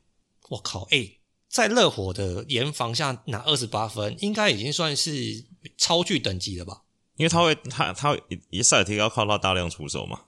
[0.49, 5.45] 我靠，哎、欸，在热火的严防下拿二十八分，应该已经算是
[5.77, 6.85] 超巨等级了吧？
[7.17, 8.19] 因为他会，他他
[8.51, 10.23] 一赛提高靠他大量出手嘛。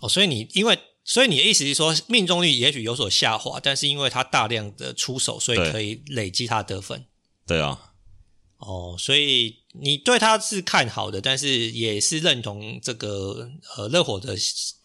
[0.00, 7.06] 哦，所以你因为，所以你的意思是说，命中率也许有所下滑，但是因为他大量的出手，所以可以累积他的得分。
[7.46, 7.92] 对啊。
[8.58, 14.36] 哦，所以你对他是看好的，但是也是认同这个呃热火的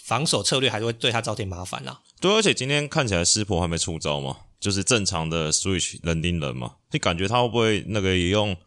[0.03, 2.01] 防守策略还是会对他造成麻烦啦。
[2.19, 8.57] 对，而且今天看起来湿婆还没出招嘛，就是正常的 switch 人盯人嘛，你感觉他会不会那个也用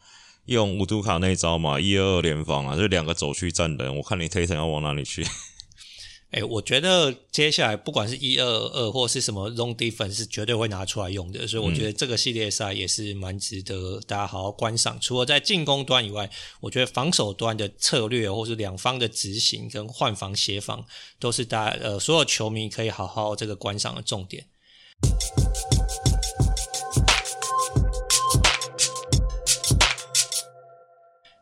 [0.47, 5.27] 用乌图卡那一招嘛，一二二联防啊，就两个走去站人，我看你推城要往哪里去。
[6.33, 14.99] 哎、欸，我觉得接下来不管是一二二或是什么 zone defense 是绝对会拿出来用的，所以我觉得这个系列赛也是蛮值得大家好好观赏。
[14.99, 20.87] 除了在进攻端以外，我觉得防守端的策略或是两方的执行跟换防协防，
[21.21, 24.47] 都是大家呃所有球迷可以好好这个观赏的重点。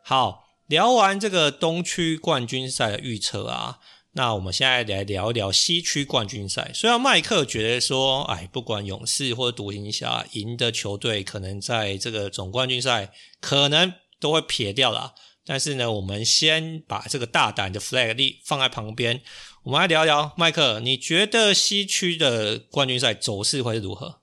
[0.02, 3.78] 好，聊完这个东区冠军赛的预测啊。
[4.12, 6.72] 那我们现在来聊一聊西区冠军赛。
[6.74, 15.14] 虽然麦克觉得说，哎，不管勇士或者独行侠赢的球队，可能在这个总冠军赛可能都会撇掉啦。
[15.44, 19.22] 但是呢，我们先把这个大胆的 flag 立放在旁边。
[19.62, 24.20] 我们来聊聊，麦克，你觉得西区的冠军赛走势会是如何？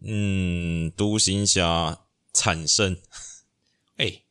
[0.00, 2.96] 嗯，独行侠惨胜。
[3.96, 4.22] 哎，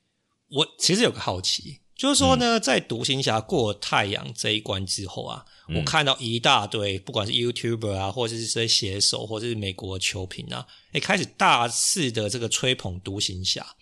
[0.49, 1.80] 我其实有个好奇。
[2.01, 13.75] 就是说呢，在独行侠过太阳这一关之后啊，嗯、我看到一大堆，不管是 YouTuber 啊，或者是这些写手，或者是美国球评啊，诶开始大肆的这个吹捧独行侠。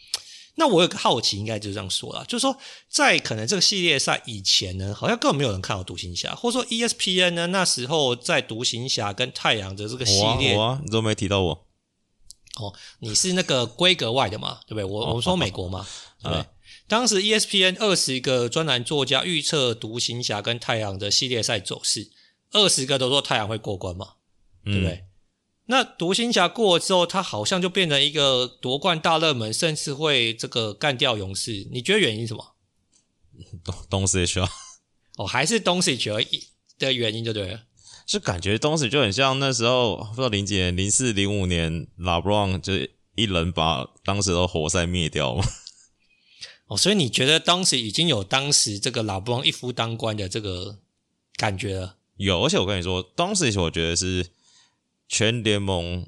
[0.56, 2.58] 那我有个好奇，应该就是这样说啦，就是说，
[2.90, 11.66] 在可能这个系列赛以前呢，好像根本没有人看好独行侠，或者说 ESPN 呢，那时候在独行侠跟太阳的这个系列，我啊，啊，你都没提到我。
[12.60, 14.84] 哦，你是那个规格外的嘛，对不对？
[14.84, 15.88] 我、哦、我们说美国嘛，
[16.22, 16.42] 对不对？
[16.42, 16.46] 嗯
[16.90, 22.10] 当时 ESPN 二十个专栏作家预测独行侠跟太阳的系列赛走势，
[22.52, 24.14] 二十个都说太阳会过关嘛，
[24.66, 24.94] 对不对？
[24.94, 25.06] 嗯、
[25.68, 31.68] 那独行侠过了之后，他好像就变成一个夺冠大热门，甚至会这个干掉勇士。
[31.72, 32.56] 你觉得原因是什么？
[33.64, 34.50] 东东西啊？
[35.18, 36.48] 哦，还是东西而已
[36.80, 37.66] 的原因就对了。
[38.08, 42.74] 就感觉东西就很像那时候不知道零几年、零四、零五年，拉布朗就
[43.14, 45.46] 一人把当时的活塞灭掉嘛。
[46.70, 50.78] 哦，所以你觉得当时已经有当时这个老布朗一夫当关的这个
[51.36, 51.98] 感觉了？
[52.18, 54.28] 有，而且我跟你说，当时我觉得是
[55.08, 56.08] 全联盟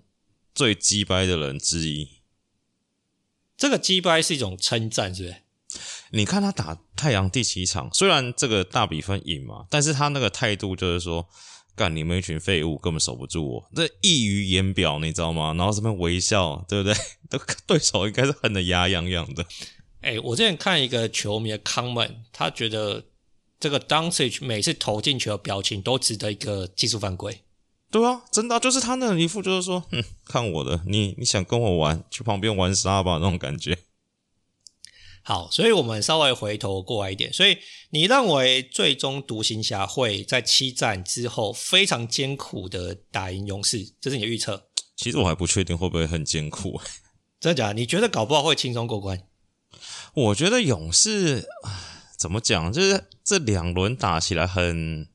[0.54, 2.10] 最鸡掰的人之一。
[3.58, 5.36] 这个鸡掰是一种称赞，是不是？
[6.12, 11.28] 你看他打太阳第七场，虽然这个大比分赢嘛，但是他那个态度就是说，
[11.76, 15.56] 干你们一群废物，根本守不住我，这溢于言表，你知道吗？
[15.58, 16.96] 然后这边微笑，对不对？
[17.30, 19.46] 都对手应该是恨得牙痒痒的。
[20.02, 23.06] 哎，我之前看一个球迷的 comment，他觉得
[23.60, 27.42] 这个 Doncic 每次投进球的表情都值得一个技术犯规。
[27.92, 33.78] 对啊，真的就是他那一副就是说，哼，看我的，你你想跟我玩，去旁边玩沙吧那种感觉。
[35.24, 37.58] 好，所以我们稍微回头过来一点，所以
[37.92, 44.70] 你认为最终独行侠会在七战之后非常艰苦的打赢勇士，这是你的预测？
[44.96, 46.82] 其实我还不确定会不会很艰苦。
[47.40, 47.74] 真的假的？
[47.76, 49.22] 你觉得搞不好会轻松过关？
[50.14, 51.48] 我觉得勇士
[52.18, 55.08] 怎么讲，就是这两轮打起来很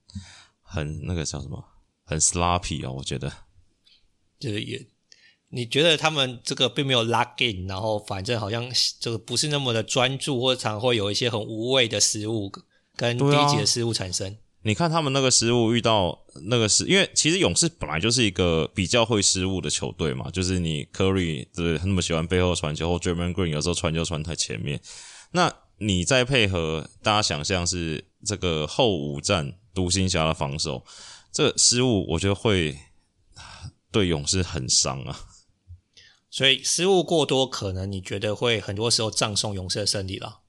[0.63, 1.65] 很那个叫什么，
[2.05, 2.91] 很 sloppy 啊。
[2.91, 3.31] 我觉得
[4.39, 4.87] 就是也，
[5.51, 12.51] 你觉得他们这个并没有 lock in，然后反正好像这个不是那么的专注，或者常会有一些很无谓的失误
[12.95, 14.37] 跟低级的失误产生。
[14.67, 24.81] 你看他们那个失误遇到那个是，因为其实勇士本来就是一个比较会失误的球队嘛，就是你 Curry 对那么喜欢背后传球，或 Draymond Green 有时候传球传太前面，
[25.31, 30.85] 那你再配合大家想象是这个后五战独行侠的防守，
[31.31, 32.77] 这个失误我觉得会
[33.93, 35.21] 对勇士很伤啊。
[36.29, 40.41] 所以失误过多，可能你觉得会很多时候葬送勇士的胜利了。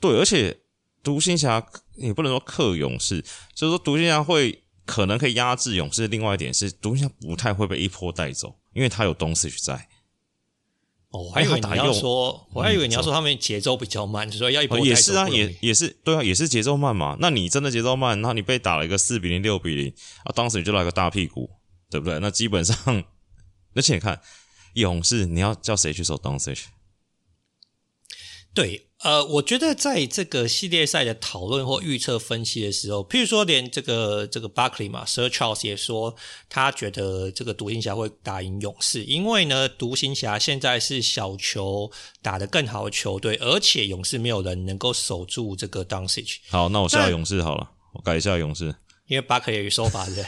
[0.00, 0.60] 对，而且。
[1.02, 1.64] 独行侠
[1.96, 3.22] 也不能说克勇士，
[3.54, 6.06] 就是说独行侠会可能可以压制勇士。
[6.08, 9.88] 另外一点是，独行侠不太会被一波带走，因为他有东西在。
[11.10, 14.88] 哦，我还以为你要说，我还以为你要说他们节奏比较慢，嗯、所以要一波带走。
[14.88, 17.16] 也是啊，也也是对啊，也是节奏慢嘛。
[17.18, 21.50] 那你真的节奏慢，然后你被打了一个四比零、六比零啊，当时你就来个大屁股，
[21.90, 22.20] 对不对？
[22.20, 22.76] 那基本上，
[23.74, 24.20] 而且你看
[24.74, 26.54] 勇士，你要叫谁去守东西？
[28.52, 36.16] 对，呃，我觉得在这个系列赛的讨论或预测分析的时候，譬如说连这个这个 Buckley 嘛，Sir Charles 也说
[36.48, 46.38] 他觉得这个独行侠会打赢勇士，因为呢，独行侠现在是小球打得更好的球队，而且勇士没有人能够守住这个 Doncic。
[46.48, 48.74] 好，那我下勇士好了，我改一下勇士，
[49.06, 50.26] 因为 Barkley 有说法是不是？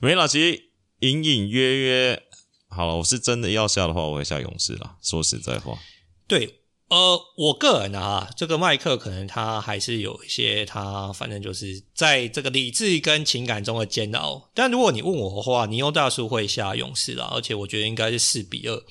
[0.00, 2.22] 没了，其实隐隐约约，
[2.70, 4.96] 好了，我是真的要下的话，我会下勇士了。
[5.02, 5.78] 说实在话，
[6.26, 6.57] 对。
[6.88, 14.50] 呃，我个人啊，这个麦克可能他还是有一些他反正就是在这个理智跟情感中的煎熬。
[14.54, 18.82] 但如果你问我的话，尼欧大叔会下勇士啦，而且我觉得应该是四比二。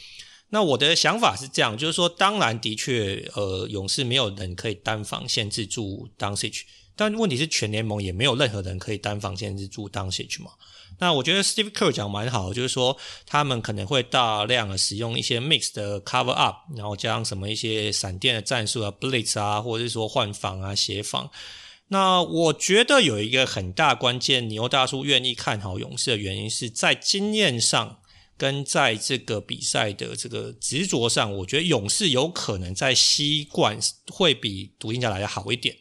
[0.50, 6.62] 那我的想法是这样，就是说，当然的确，呃，勇士没有人可以单防限制住 Doncic，
[6.96, 10.52] 但问题是全联盟也没有任何人可以单防限制住 Doncic 嘛。
[11.00, 21.30] 那我觉得 Steve Kerr 讲蛮好，就是说他们可能会大量的使用一些 mix 的 cover up，然后加上什么一些闪电的战术啊，blitz 啊，或者是说换防啊、协防。
[21.90, 28.00] 那我觉得有一个很大关键，牛大叔愿意看好勇士的原因是在经验上
[28.36, 33.80] 跟在这个比赛的这个执着上，我觉得勇士有可能在西冠
[34.12, 35.78] 会比独行侠来的好一点。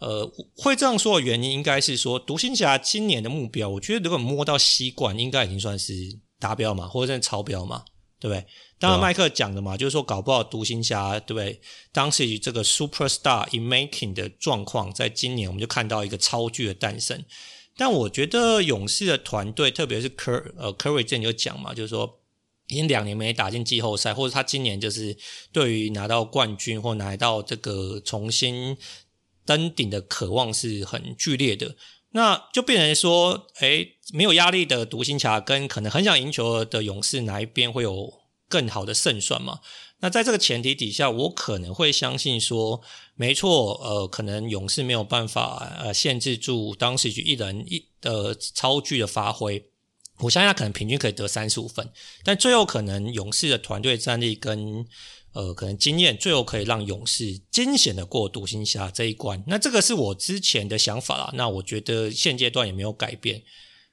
[0.00, 5.92] 呃，会这样说的原因，应该是说独行侠今年的目标，我觉得如果摸到西冠，应该已经算是
[6.38, 7.84] 达标嘛，或者是超标嘛，
[8.18, 8.46] 对不对？
[8.78, 11.60] 当然，麦克讲的嘛，就是说搞不好独行侠，对不对？
[11.92, 17.22] 当时这个 superstar in making 的状况，在今年我们就看到一个超巨的诞生。
[17.76, 22.20] 但我觉得勇士的团队，特别是科呃科瑞之前就讲嘛，就是说
[22.68, 25.14] 已经两年没打进季后赛，或者他今年就是
[25.52, 28.74] 对于拿到冠军或拿到这个重新。
[29.50, 31.74] 登顶的渴望是很剧烈的，
[32.10, 39.58] 那就变成说，诶，没有压力的独行侠跟可能很想赢球的勇士，哪一边会有更好的胜算嘛？
[39.98, 42.80] 那在这个前提底下，我可能会相信说，
[43.16, 49.66] 没错，呃，可能勇士没有办法呃限制住当时一人一的超巨的发挥，
[50.20, 51.90] 我相信他可能平均可以得三十五分，
[52.22, 54.86] 但最后可能勇士的团队战力跟
[55.32, 59.42] 呃，可能经验最后可以让勇士惊险的过独行侠这一关。
[59.46, 61.30] 那这个是我之前的想法啦。
[61.34, 63.42] 那我觉得现阶段也没有改变。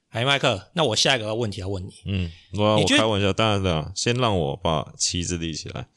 [0.09, 1.93] 哎，麦克，那我下一个问题要问你。
[2.05, 3.91] 嗯，我我开玩笑，当然的。
[3.95, 5.87] 先让我把旗子立起来。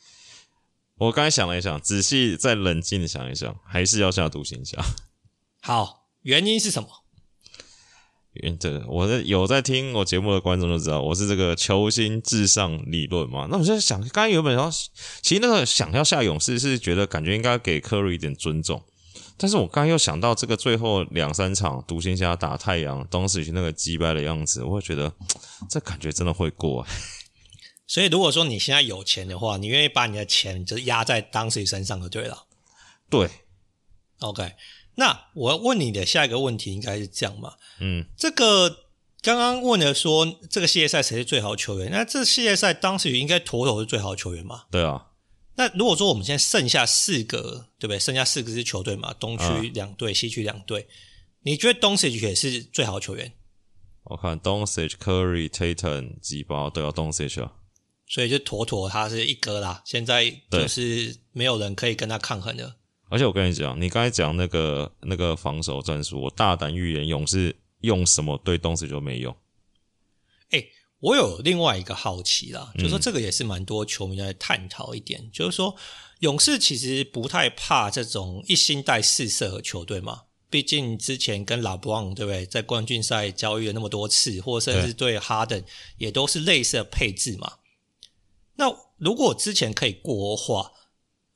[0.96, 4.76] 我刚才想了一想，仔细再冷静的想一想，还是要下独行侠。
[5.62, 6.99] 好，原因是什么？
[8.34, 13.48] 原这我在有在听我节目的观众都知道，我是这个球星至上理论嘛。
[13.50, 14.70] 那我就在想，刚才原本要，
[15.20, 18.80] 其实那个想要下勇士是觉得感觉应该给科瑞一点尊重，
[19.36, 25.12] 但是我刚刚又想到这个最后两三场独行侠打太阳，当时那个击败的样子，我会觉得
[25.68, 26.86] 这感觉真的会过。
[27.88, 32.44] 所以如果说你现在有钱的话，你愿意把你的钱就是压在当时身上就对了。
[33.10, 33.28] 对
[34.20, 34.52] ，OK。
[35.00, 37.54] 那我要问你的下一个问题应该是这样嘛？
[37.80, 38.68] 嗯，这个
[39.22, 41.90] 刚刚问了说这个系列赛谁是最好球员？
[41.90, 44.64] 那这系列赛当时应该妥妥是最好球员嘛？
[44.70, 45.06] 对啊。
[45.56, 47.98] 那如果说我们现在剩下四个，对不对？
[47.98, 50.86] 剩下四个支球队嘛，东区两队，啊、西区两队，
[51.44, 53.32] 你觉得 Doncic 也是最好球员？
[54.04, 57.52] 我看 Doncic、Curry、Tatum 几包都要 Doncic 啊，
[58.06, 59.82] 所以就妥妥他是一哥啦。
[59.86, 62.76] 现在就是没有人可以跟他抗衡的。
[63.10, 69.36] 而且我跟你讲，你刚才讲那个那个防守战术，我大胆预言，勇士用什么对东西就没用。
[70.50, 70.64] 哎，
[71.00, 75.74] 我有另外一个好奇啦，就是说这个也是蛮多球迷在探讨一点，嗯、就是说
[76.20, 85.62] 勇士其实不太怕这种一心带四射的球队嘛，毕竟之前跟拉布朗对不对，在冠军赛交易了那么多次，或甚至对哈登
[85.98, 87.54] 也都是类似的配置嘛。
[88.56, 88.66] 那
[88.98, 90.72] 如果之前可以过的话，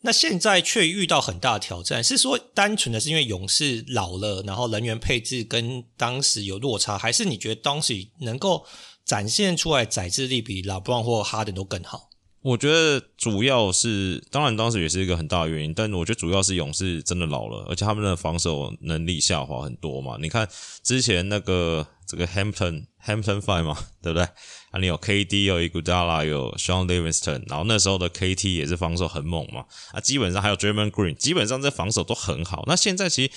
[0.07, 8.67] 那现在却遇到很大的挑战，是说单纯的是因为勇士老了，然后人员配置跟当时有落差，还是你觉得当时能够
[9.07, 12.11] 展现出来载制力比老布朗或哈登都更好？
[12.45, 20.19] 我觉得主要是，当然当时也是一个很大的原因，但我觉得主要是勇士真的老了，而且他们的防守能力下滑很多嘛。
[20.21, 20.47] 你看
[20.83, 24.25] 之前那个这个 Hampton Hampton Five 嘛，对不对？
[24.25, 29.65] 啊，你有 KD，有 Iguodala，有 Shaun Livingston，然后那时候的 KT 也是防守很猛嘛。
[29.93, 32.65] 啊，基本上还有 Draymond Green，基本上这防守都很好。
[32.67, 33.31] 那现在其实。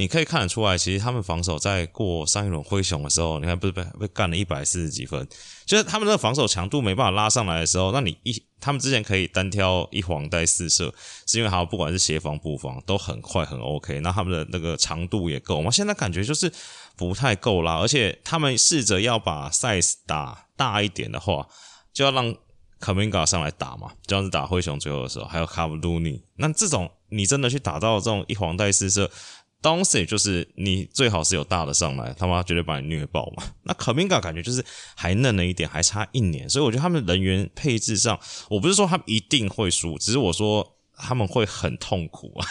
[0.00, 5.28] 你可以看得出来，其实他们防守在过上一轮灰熊的时候，你看不是被被干了一百四十几分，
[5.66, 10.90] 就是他们的防守强度没办法拉上来的时候，那你一他们之前可以单挑一黄带四射，
[11.26, 15.70] 是因为好不管是协防布防都很快很 OK，那他们的那个长度也够吗？
[15.70, 16.50] 现在感觉就是
[16.96, 21.46] 不太够啦，而且他们试着要把 size 打大一点的话，
[21.92, 22.34] 就要让
[22.80, 29.10] Kuminga 上来打嘛，这样子打灰熊最后的时候，还有 Kevon Looney，那这种你真的去打到这种一黄带四射
[29.60, 33.42] 当时就是你最好是有大的上来，他妈绝对把你虐爆嘛。
[33.64, 42.46] 那 Kuminga 感觉就是还嫩了一点，还差一年，所以我觉得他们人员配置上，我不是说他们一定会输，只是我说他们会很痛苦啊。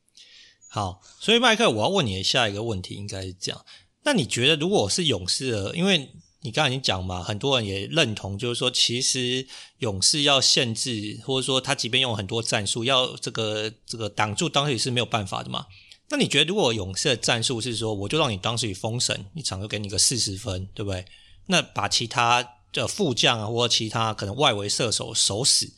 [0.68, 3.64] 好，所以麦克，我要问你的下一个问题应该是这样，
[4.04, 6.10] 那你觉得如果是勇士的，因为
[6.42, 9.46] 你刚才已经讲嘛，很多人也认同，就是说，其实
[9.78, 15.66] 勇士要限制，或者说他即便用很多战术，要这个这个挡住当时是没有办法的嘛。
[16.10, 21.04] 那你觉得，如果勇士的战术是说，我就让你当时封神一场就给你个四十分，对不对？
[21.46, 25.72] 那把其他的副将啊，或者其他可能外围射手守死，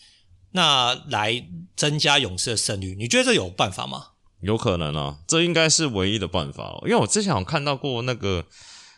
[0.52, 4.08] 那来增加勇士的胜率，你觉得这有办法吗？
[4.40, 8.46] 有可能啊，这应该是唯一的办法，因为我之前有看到过那个，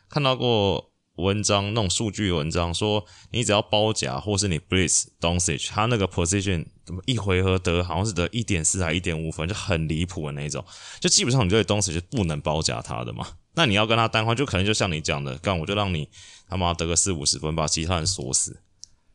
[0.08, 0.90] 看到过。
[1.16, 10.64] 文章那种数据文章说，你只要包夹或是你 blitz Doncic，他那个 position 怎么一回合得好像是得一点四还一点五分，就很离谱的那种。
[11.00, 13.26] 就基本上你对 Doncic 是不能包夹他的嘛。
[13.54, 16.08] 那你要跟他单换，就可能就像你讲的，干我就让你
[16.48, 18.60] 他妈得个四五十分，把其他人锁死。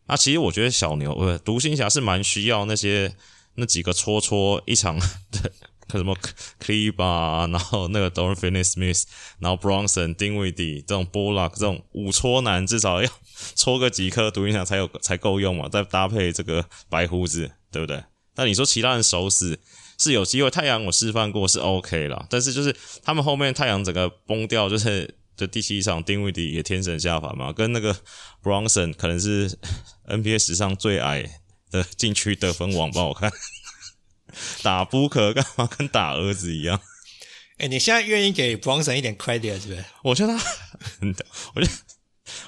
[0.07, 3.15] 那其实我觉得小牛呃独行侠是蛮需要那些
[3.55, 5.51] 那几个戳戳一场的。
[5.97, 6.15] 什么
[6.61, 9.03] Kleber 然后那个 Dorian Finney-Smith，
[9.39, 13.09] 然后 Bronson、Dinwiddie 这种 Bullock 这种五戳男，至少要
[13.55, 18.03] 戳个几颗独行侠才有才够用嘛，再搭配这个白胡子，对不对？
[18.35, 19.59] 但你说其他人守死
[19.97, 27.95] 是有机会，太阳我示范过是 OK 啦，但是就是他们后面太阳整个崩掉，就是这第七场 Dinwiddie 也天神下凡嘛，跟那个
[28.41, 29.57] Bronson 可能是
[30.07, 33.29] NBA 史上最矮的禁区得分王吧，我看。
[34.63, 36.79] 打 Booker 干嘛跟打儿子一样？
[37.57, 39.83] 哎、欸，你现在愿意给 Bronson 一点 credit 是不是？
[40.03, 40.43] 我觉得他，
[41.55, 41.71] 我觉得，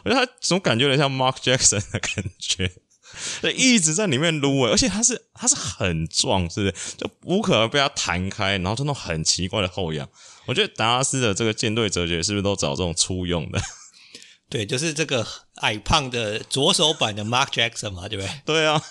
[0.03, 2.71] 我觉得他总感觉有点像 Mark Jackson 的感觉，
[3.41, 6.95] 就 一直在里面撸，而且他是他是很壮，是不是？
[6.95, 10.07] 就 Booker 被他弹开，然后就那种很奇怪的后仰。
[10.45, 13.59] 我觉得达拉斯的这个舰队哲学是不是都找这种粗用的？
[14.49, 18.31] 对，就是这个矮胖的左手版的 Mark Jackson 嘛，对不对？
[18.45, 18.81] 对啊。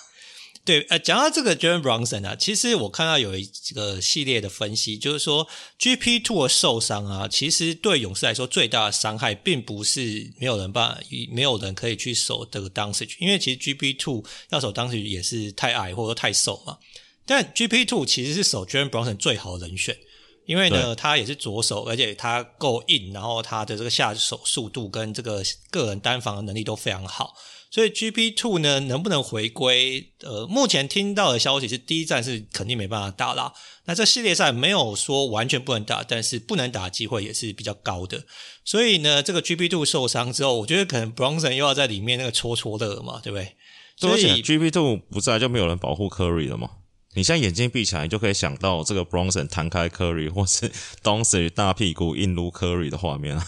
[0.63, 5.47] 对，呃，讲到这个 Jalen Brunson 啊，其实我看到有一个系列的分析，就是说
[5.79, 16.77] GP Two 受伤啊，其实对勇士来说最大的伤害，并不是没有人办，没有人可以去守这个 Doncic，因为其实 GP Two 要守 Doncic 也是太矮或者说太瘦嘛。
[17.25, 19.97] 但 GP Two 其实是守 Jalen Brunson 最好的人选，
[20.45, 27.33] 因为呢，他也是左手，而且他够硬，然后他的这个下手速度跟这个个人单防的能力都非常好。
[27.71, 30.11] 所以 GP Two 呢，能不能回归？
[30.23, 33.53] 呃，目前听到的消息是，第一站是肯定没办法打啦。
[33.85, 38.25] 那这系列赛没有说完全不能打，但是不能打机会也是比较高的。
[38.65, 43.55] 所以呢，这个 GP Two 受伤之后，我觉得可能 Bronson 又要在里面那个戳戳乐嘛，对不对？
[43.95, 46.69] 所以 GP Two 不在，就没有人保护 Curry 了嘛。
[47.13, 50.69] 你现在眼睛闭起来，你就可以想到这个 Bronson 弹开 Curry，或是
[51.01, 53.45] Doncic 大屁股硬撸 Curry 的画面啊。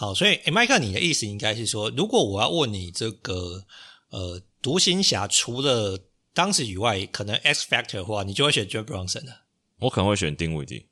[0.00, 3.64] 好，所以，诶麦克，你的意思应该是说，如果我要问你这个，
[4.10, 5.98] 呃，独行侠除了
[6.32, 9.40] 当时以外，可能 X Factor 的话，你就会选 Jalen Brunson 的。
[9.80, 10.86] 我可能会选丁威迪。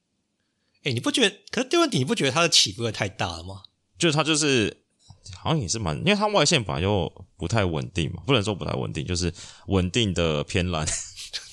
[0.82, 1.36] 诶你不觉得？
[1.52, 3.62] 可是丁威迪，你不觉得他的起伏也太大了吗？
[3.96, 4.76] 就是他就是
[5.36, 9.32] 好像也是蛮，因为他外线本来就不太稳定嘛，不能说不太稳定，就是
[9.68, 10.84] 稳定的偏蓝，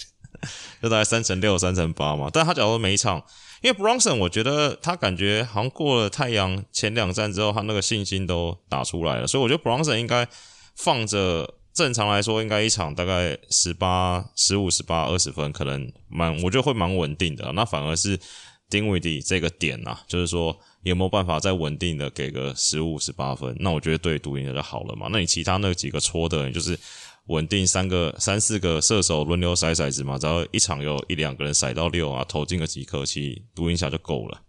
[0.82, 2.32] 就大概三成六、三成八嘛。
[2.34, 3.24] 但他假如每一场。
[3.64, 10.28] 因为 Bronson，我觉得他感觉好像过了太阳前两站之后，他那个信心都打出来了，所以我觉得 Bronson 应该
[10.76, 17.54] 放着，正常来说应该一场大概十八、十五、十八、二十分，可能蛮，我觉得会蛮稳定的。
[17.54, 18.20] 那反而是
[18.70, 23.56] Dinwiddie 这个点啊，就是说有没有办法再稳定的给个十五、十八分？
[23.62, 25.08] 那我觉得对独行侠就好了嘛。
[25.10, 26.78] 那你其他那几个戳的，就是。
[27.28, 34.44] 稳定三个、三四个射手轮流甩骰子嘛，只要一场有一两个人甩到六啊，投进个几颗，其实独行侠就够了。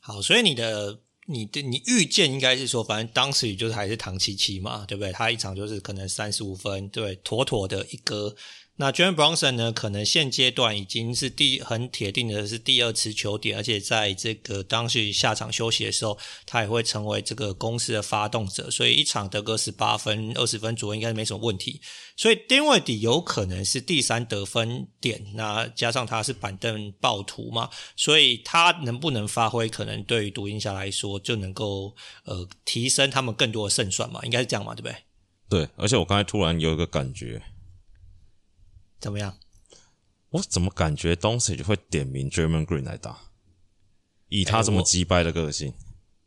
[0.00, 5.12] 好，所以你的、你的、你预见应该是说，反正当时就是还是唐七七嘛，对不对？
[5.12, 8.34] 他一场就是可能三十五分，对，妥妥的一个。
[8.76, 9.70] 那 Jalen Brunson 呢？
[9.70, 21.80] 可能现阶段已经是第很铁定的是第二次球点，而且在这个当时下场休息的时候，他也会成为这个公司的发动者，所以一场得个十八分、二十分左右应该是没什么问题。
[22.16, 31.94] 所以 d a n w i d 有可能是第三得分点，那加上他是板凳暴徒嘛，所以他能不能发挥，可能对于独行侠来说就能够
[32.24, 34.96] 呃提升他们更多的胜算嘛，应该是这样嘛，对不对？
[35.48, 37.40] 对，而且我刚才突然有一个感觉。
[39.04, 39.36] 怎么样？
[40.30, 43.18] 我怎么感觉 Doncic 会点名 Draymond Green 来打？
[44.30, 45.74] 以他这么击败的个性，欸、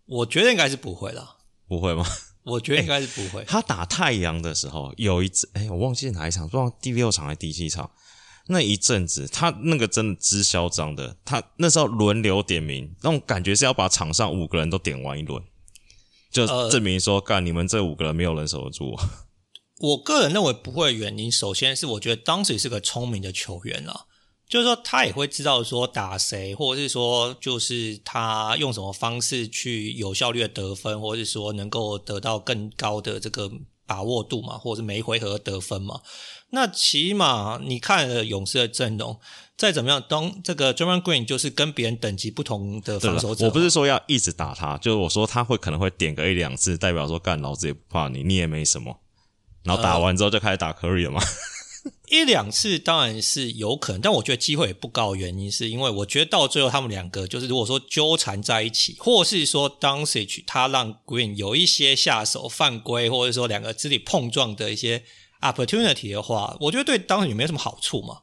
[0.06, 1.38] 我，我觉得应该是不会啦。
[1.68, 2.06] 不会吗？
[2.44, 3.44] 我觉得应该是不会。
[3.46, 7.90] 他打太阳的时候有一次，哎，我忘记哪一场，不知道第六场还是第七场。
[8.46, 15.44] 那一阵子，他那个真的之嚣张的，他那时候轮流点名，那种感觉是要把场上五个人都点完一轮，
[16.30, 18.92] 就证明说，干、呃、你们这五个人没有人守得住。
[18.92, 19.02] 我
[20.04, 24.06] 个人认为不会的原因，首先是我觉得当时是个聪明的球员啊，
[24.50, 33.52] 就是说他也会知道说打谁，或者是说就是他用什么方式去有效率的得分，或者是说能够得到更高的这个
[33.86, 36.02] 把握度嘛，或者是每一回合得分嘛。
[36.50, 39.20] 那起码你看了勇士的阵容，
[39.58, 43.46] 再怎么样，当这个 Draymond Green 就是跟别人等级不同的防守者。
[43.46, 49.02] 我不是说要一直打他，就是我说他会可能会点个一两次，代表说干老子也不怕你，你也没什么。
[49.68, 51.22] 然后打完之后就开始打 Curry 了嘛。
[51.22, 55.16] 呃、 一两次当然是有可能，但我觉得机会也不高。
[55.16, 65.04] 原因是因为我觉得到最后他们两个就是如果说纠缠在一起，或是说 Doncic 他让 Green 有一些下手犯规，或者说两个肢体碰撞的一些。
[65.40, 68.22] opportunity 的话，我觉得对当时也没什么好处嘛，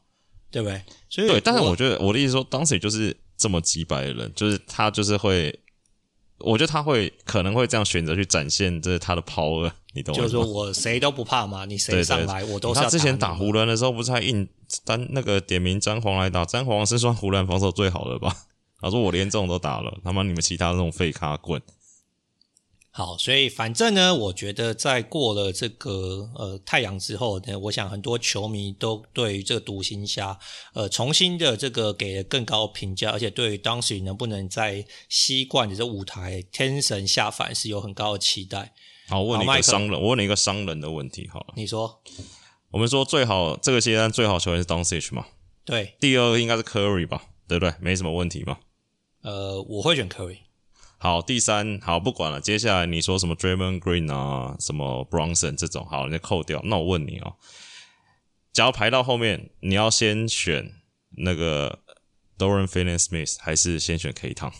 [0.50, 0.82] 对不对？
[1.08, 5.56] 所以对，但是我觉得我的意思说，当时就是这么几百的人，就是他就是会，
[6.38, 10.20] 我觉得他会可能会这样选择去展现这是他的 power， 你懂吗？
[10.20, 12.80] 就是说我谁都不怕嘛，你谁上来我都是。
[12.80, 14.46] 他之前打湖人的时候，不是还硬
[14.84, 18.34] 单那个点名詹皇来打，詹皇是算湖人防守最好的吧？
[18.80, 21.60] 他说我连这种都打了，他妈你们其他那种废咖滚。
[22.96, 30.38] 好，所以反正呢，我觉得在过了这个呃太阳之后呢，我想很多球迷都对于这个独行侠
[30.74, 38.72] 呃重新的这个给了更高评价，而且对于当时能不能在西冠的这舞台天神下凡是有很高的期待。
[39.08, 42.00] 好，我问你一个商人，我问你一个商人的问题，好了，你说，
[42.70, 45.26] 我们说最好这个阶段最好球员是 Doncic 嘛？
[45.64, 47.24] 对，第二个应该是 Curry 吧？
[47.48, 47.74] 对不对？
[47.80, 48.60] 没什么问题吧？
[49.22, 50.38] 呃，我会选 Curry。
[51.04, 52.40] 好，第三，好，不管了。
[52.40, 56.62] 接下来你说什么 Draymond Green 啊，什么 Bronson 这种，好，你就扣掉。
[56.64, 57.36] 那我问你哦，
[58.54, 60.72] 假如排到后面，你要先选
[61.18, 61.80] 那个
[62.38, 64.50] Dorian Finney-Smith 还是先选 K 汤？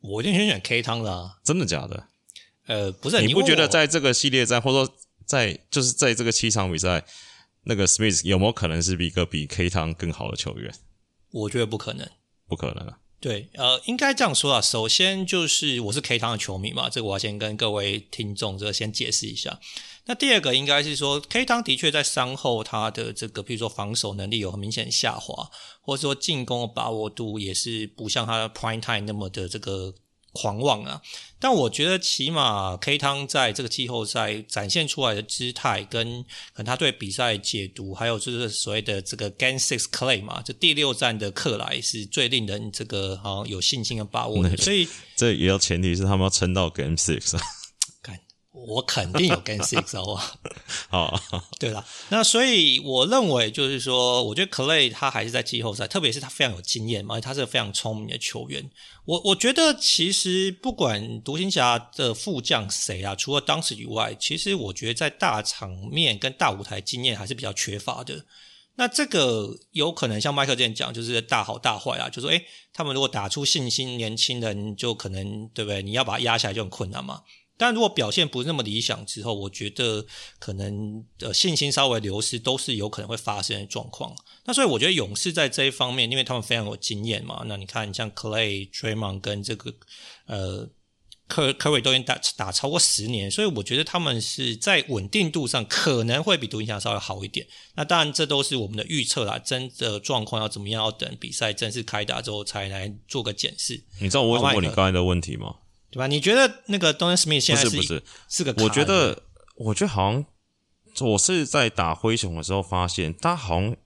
[0.00, 1.38] 我一定先选 K 汤的啊。
[1.44, 2.08] 真的假的？
[2.66, 7.04] 呃，不是，你不觉得在这个系列战，或者说在就是在这个七场比赛，
[7.62, 10.74] 那个 Smith 有没有可能是比一个比 K 汤更好的球员？
[11.30, 12.10] 我觉得不可能，
[12.48, 12.98] 不可能啊。
[13.22, 14.60] 对，呃，应该这样说啊。
[14.60, 19.60] 首先就是我是 K 汤的球迷嘛，这个我要先跟各位听众这个先解释一下。
[20.06, 25.48] 那第二个应该是说，K 汤的确在伤后他的这个，比如说防守能力有很明显下滑，
[25.80, 29.94] 或者说进攻的把握度也是不像他的 Prime Time 那么的这个。
[30.32, 31.00] 狂妄啊！
[31.38, 36.22] 但我觉得起码 K 汤在这个季后赛展现出来的姿态，跟
[36.54, 44.56] 可能他对比赛解读，还有就是所谓的这个 Game Six Clay 嘛，这第六战的克莱是最令人这个好像有信心的把握的。
[44.56, 47.42] 所以这也要前提是他们要撑到 Game Six 啊。
[48.52, 51.16] 我肯定有 Game Six 好不好？
[51.30, 58.70] 好，对了，那所以我认为就是说，我觉得 Clay 他还是在季后赛，特别是他非常有经验嘛，而且他是个非常聪明的球员。
[59.06, 68.26] 我我觉得其实不管独行侠的副将谁啊，除了当时以外，其实我觉得在大场面跟大舞台经验还是比较缺乏的。
[68.76, 75.82] 那这个有可能像麦克之前讲，就是大好大坏啊，就说诶，他们如果打出信心，年轻人就可能对不对？
[75.82, 77.22] 你要把他压下来就很困难嘛。
[77.58, 80.04] 但如果表现不是那么理想之后，我觉得
[80.38, 84.12] 可能呃信心稍微流失都是有可能会发生的状况。
[84.44, 87.44] 那所以我觉得勇士在这一方面，因为他们非常有经验嘛。
[87.46, 89.72] 那你看，你像 Clay、Draymond 跟这个
[90.26, 90.68] 呃
[91.28, 97.46] 科科瑞都已经打打超过十年，所以我觉得他们是在稳定度上可能会比独行侠稍微好一点。
[97.76, 103.84] 那当然这都是我们的预测啦，真的状况要怎么样，要等比赛正式开打之后才来做个检视。
[104.00, 105.54] 你知道我为什么问你刚才的问题吗？
[105.92, 106.06] 对吧？
[106.06, 108.64] 你觉得那个 Dorian Smith 现在是不是不是是个？
[108.64, 109.24] 我觉得，
[109.56, 110.24] 我觉得好像
[111.00, 113.76] 我是在打灰熊的时候发现，他好像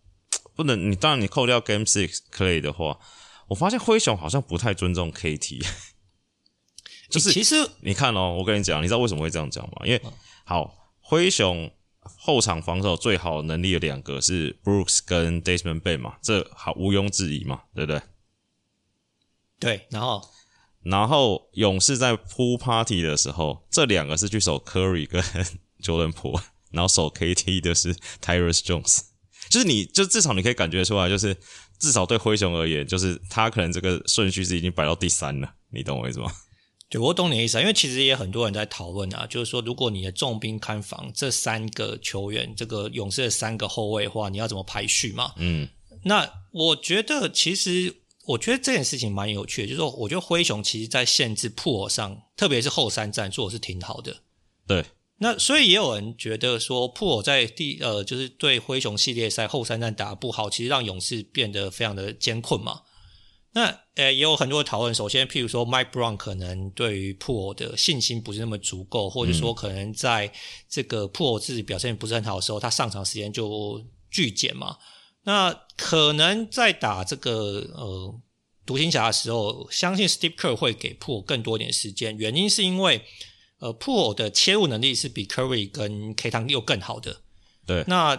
[0.55, 0.89] 不能。
[0.89, 3.01] 你当然你扣掉 Game Six Clay 的话，
[3.49, 5.67] 我发现灰熊好像不太尊重 KT。
[7.11, 9.85] 就是其实你看哦，我跟你讲，你知道为什么会这样讲吗？
[9.85, 10.01] 因为
[10.45, 11.69] 好，灰熊
[12.01, 18.01] 后场防守最好能力的两个是 Brooks 跟 Desmond Bane 嘛，这好毋庸置疑嘛，对不对？
[19.59, 20.23] 对，然后。
[20.89, 25.21] 然后勇士在铺 party 的时候，这两个是去守 Curry 跟
[25.83, 29.01] Jordan Poole，然后守 KT 的是 Tyrus Jones，
[29.51, 31.37] 就是你就至少你可以感觉出来，就是
[31.81, 36.31] 至少对灰熊而言，就是他可能这个顺序是已经摆到第三了，你懂我意思吗？
[36.89, 45.33] 对，我懂你的意思啊，因为其实也很多人在讨论啊，就是说如果你的重兵看防这三个球员，这个勇士的三个后卫的话，你要怎么排序嘛？
[45.39, 45.69] 嗯，
[46.05, 48.03] 那我觉得其实。
[48.27, 54.23] 我觉得这件事情蛮有趣的，就是说，我觉得灰熊其实在限制破上，特别是后三战做的是挺好的。
[54.67, 54.85] 对。
[55.19, 62.83] 那所以也有人觉得说，普尔在第呃，就是对灰熊系列赛后三战打得不好，其实让勇士变得非常的艰困嘛。
[63.55, 64.95] 那呃，也有很多的讨论。
[64.95, 70.31] 首先，譬如说，Mike Brown 可能对于普尔的信心不是那么足够，或者说可能在
[70.69, 74.77] 这个普尔自己表现不是很好的时候，他上场时间就巨减嘛。
[75.27, 78.19] 那可能在打这个呃
[78.65, 82.17] 独行侠的时候，相信 Steve Kerr 会给普尔更多一点时间。
[82.17, 83.05] 原因是因为。
[83.59, 87.23] 呃，普尔的切入能力是比 Curry 跟 K 汤又更好的。
[87.67, 88.15] 对，那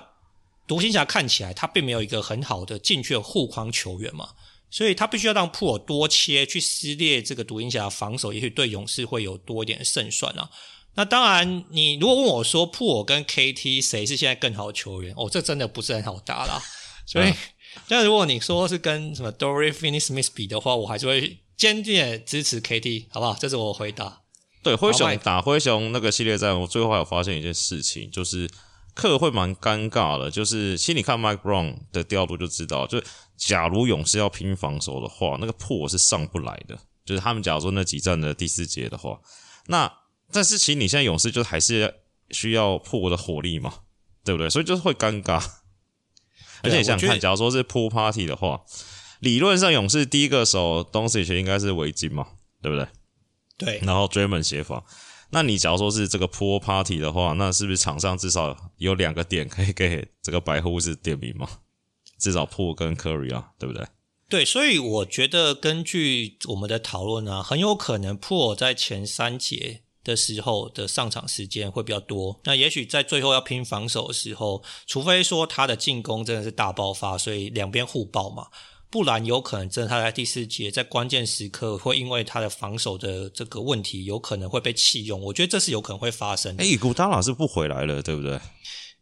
[0.66, 4.30] 独行侠看起来他并没有一个很好的进去的护框球员嘛，
[4.72, 10.50] 所以他必须要让普尔多切去撕裂这个独行侠防守，也许对勇士会有多一点胜算啊。
[10.96, 16.60] 那当然，你如果问我说普尔跟 KT 谁是现在更好的球员，哦，这真的不是很好答啦。
[17.08, 17.36] 所以，嗯、
[17.90, 23.34] 但如果你说是跟什么 Dorian Finney-Smith 比的话，我还是会坚定的支持 KT，好不好？
[23.34, 24.22] 这是我回答。
[24.62, 28.50] 对灰熊打灰熊那个系列战，我最后还有发现一件事情，就是
[28.94, 30.30] 克会蛮尴尬的。
[30.30, 33.02] 就是其实你看 Mike Brown 的调度就知道，就
[33.38, 36.78] 假如勇士要拼防守的话，那个破是上不来的。
[37.06, 39.18] 就是他们假如说那几战的第四节的话，
[39.68, 39.90] 那
[40.34, 42.02] 但是其实你现在勇士就还是
[42.32, 43.74] 需要破的火力嘛，
[44.26, 44.50] 对不对？
[44.50, 45.42] 所以就是会尴尬。
[46.64, 48.62] 而且你想想看，假如说是 Pool Party 的话，
[49.20, 52.28] 理论上勇士第一个守 Doncic 应该是围巾嘛，
[52.62, 52.88] 对不对？
[53.58, 54.84] 对，然后 Draymond 协防，
[55.32, 61.48] 那你假如说是这个 Pool Party 的话，那是不是场上至少有两个点可以给这个白胡子点名嘛？
[62.20, 63.86] 至少 Pool 跟 Curry 啊，对不对？
[64.30, 72.40] 对，所以我觉得根据我们的讨论啊，很有可能 Pool 在前三节的时候的上场时间会比较多。
[72.46, 78.48] 那也许在最后要拼防守的时候，除非说他的进攻真的是大爆发，所以两边互爆嘛。
[78.90, 85.22] 不然有可能真的他在第四节在关键时刻会因为他的防守的这个问题，有可能会被弃用。
[85.22, 86.64] 我觉得这是有可能会发生的。
[86.64, 88.40] 哎，古达拉是不回来了，对不对？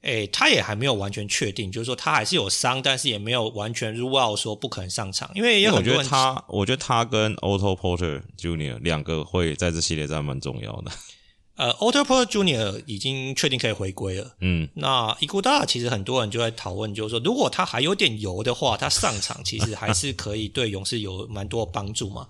[0.06, 5.30] 哎，他也还没有完全确定，就是说他还是有伤，但是也没有完全 rule out 说不可能上场。
[5.34, 10.92] 因为也很多人，我觉得他，我觉得他跟 Otto Porter Junior 两个会在这系列战蛮重要的。
[11.58, 14.36] 呃，Otto Porter Junior 已经确定可以回归了。
[14.42, 22.28] 嗯，那伊古达其实很多人就在讨论，就是说，如果他还有点油的话，他上场其实还是可以对勇士有蛮多帮助嘛。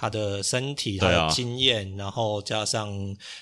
[0.00, 2.88] 他的身体、他的经验，啊、然后加上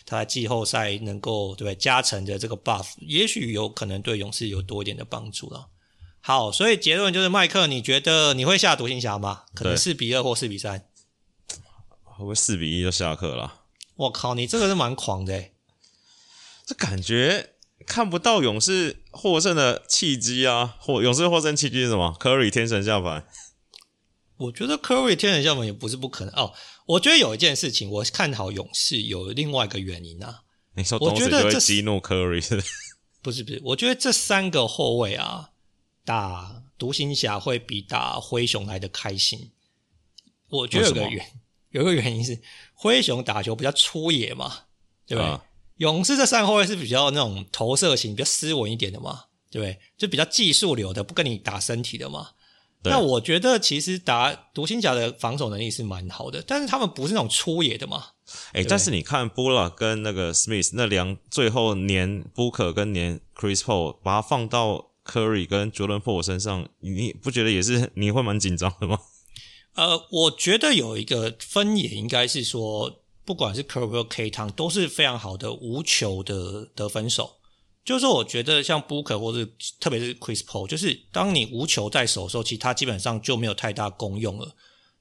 [0.07, 5.69] 他在季后赛能够对加成的这个 buff，也许有可能对勇士有多一点的帮助了。
[6.23, 9.43] 好，所以结论就是，麦克，你觉得你会下独行侠吗？
[9.55, 10.89] 可能四比二或四比三，
[12.03, 13.61] 会不会四比一就下课了？
[13.97, 15.53] 我靠，你这个是蛮狂的诶，
[16.65, 17.51] 这感觉
[17.87, 20.77] 看不到勇士获胜的契机啊！
[20.81, 23.27] 或勇士获胜契机是什么？Curry 天神下凡。
[24.39, 26.53] 我觉得 Curry 天神下凡也不是不可能哦。
[26.87, 30.43] 我觉得有一件事情，我看好勇士有另外一个原因啊。
[30.74, 32.62] 你说，我觉得这激怒 Curry 是？
[33.22, 35.51] 不是不是，我觉得这三个后卫啊，
[36.05, 39.51] 打独行侠会比打灰熊来的开心。
[40.49, 41.26] 我觉得有个原
[41.70, 42.41] 有一个原因是。
[42.78, 44.64] 灰熊打球比较粗野嘛，
[45.07, 45.30] 对不对？
[45.30, 45.43] 啊、
[45.78, 49.80] 勇士这三个后卫是比较那种投射型、比较斯文一点的嘛，对不对？
[49.97, 52.32] 就比较技术流的，不跟你打身体的嘛。
[52.87, 58.05] 对那我觉得其实打独行侠的防守能力是蛮好的，但是他们不是那种粗野的嘛。
[58.53, 68.99] 哎，但是你看布拉跟那个 Smith 那两最后黏 Booker 跟黏 Chris Paul，把它放到 Curry 跟 Jordan Poole 身上，你不觉得也是你会蛮紧张的吗？
[69.74, 77.37] 呃，我觉得有一个分野，应该是说，不管是 Curry 或 K 汤都是非常好的无球的得分手。
[77.87, 79.47] 就是说，我觉得像 Booker 或是
[79.78, 84.55] 特别是 Chris Paul，就是当你无球在手的时候，其实他基本上就没有太大功用了。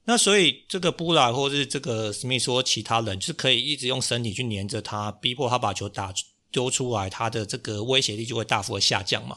[0.04, 6.14] 那所以这个布拉或是这个 Smith 其他人，是可以一直用身体去黏着他，逼迫他把球打
[6.52, 9.36] 丢出来，他的这个威胁力就会大幅的下降嘛。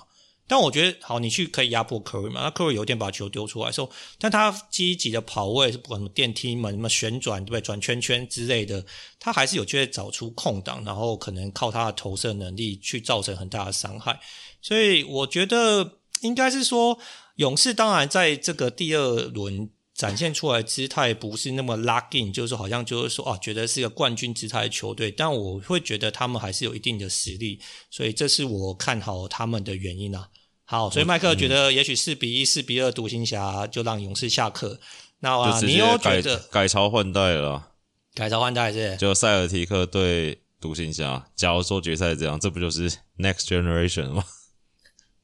[0.49, 2.41] 但我觉得，好，你去可以压迫 Curry 嘛？
[2.41, 3.87] 那 Curry 有点把球丢出来说，
[4.17, 7.61] 但他积极的跑位，不管什么电梯门、什么旋转，对不对？
[7.61, 8.83] 转圈圈之类的，
[9.19, 14.19] 他还是有机会找出空档，然后可能靠他的投射能力去造成很大的伤害。
[14.59, 16.97] 所以我觉得应该是说，
[17.35, 25.11] 勇士当然在这个第二轮展现出来姿态不是那么 lock in，就是好像就是说啊，觉得是一个冠军姿态的球队。
[25.11, 27.59] 但我会觉得他们还是有一定的实力，
[27.91, 30.29] 所以这是我看好他们的原因啊。
[30.72, 34.80] 好，所以麦克觉得也许四比一、四比二独行侠就让勇士下课。
[35.22, 37.72] 那啊，你又觉得改朝换代了？
[38.13, 38.95] 改朝换代是？
[38.97, 41.26] 就塞尔提克对独行侠。
[41.36, 44.24] 假如说决赛这样，这不就是 Next Generation 吗？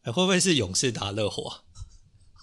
[0.05, 1.61] 会不会是勇士打热火？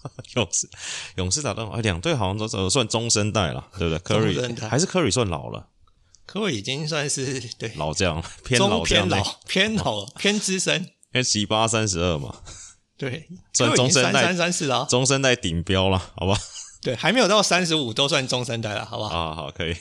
[0.35, 0.69] 勇士，
[1.17, 5.67] 勇士打热火，两队好像都算中生代了，对不对？Curry 还是 Curry 算老了？
[6.25, 10.81] 科瑞已经算是对老将，偏老将，偏老偏老偏资深，
[11.11, 12.37] 因为十八三十二嘛，
[13.09, 16.37] 对，算中生代三三四了，中生代顶标了，好吧？
[16.81, 19.17] 对，还没有到三十五都算中生代了，好不好？
[19.17, 19.75] 啊，好，可以，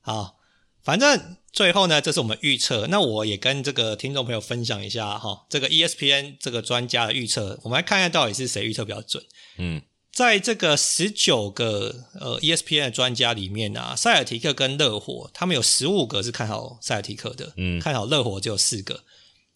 [0.00, 0.36] 好，
[0.82, 9.24] 反正最后呢，这是我们预测，那我也跟这个听众朋友分享一下哈，这个 ESPN 这个专家的预测，我们来看一下到底是谁预测比较准，
[9.58, 9.82] 嗯。
[10.12, 19.04] 在这个十九个呃 ESPN 的专家里面啊，塞尔提克跟热火，他们有十五个是看好塞尔提克的，嗯，看好热火只有四个。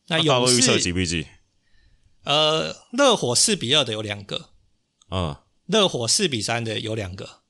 [0.06, 1.26] 那勇士预测几比几？
[2.24, 4.50] 呃，热火四比二的有两个，
[5.10, 7.42] 嗯，热火四比三的有两个。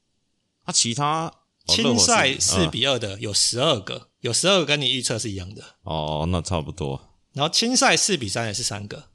[0.64, 1.32] 啊、其他
[1.66, 5.76] 青赛四比二的有十二个，嗯、有十二个跟你预测是一样的。
[5.82, 7.10] 哦，那差不多。
[7.32, 9.08] 然后青赛四比三的是三个，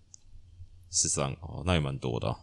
[0.92, 2.36] 十三哦，那也蛮多的。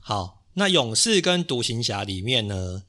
[0.00, 0.42] 好。
[0.56, 2.84] 那勇士跟独行侠里面呢，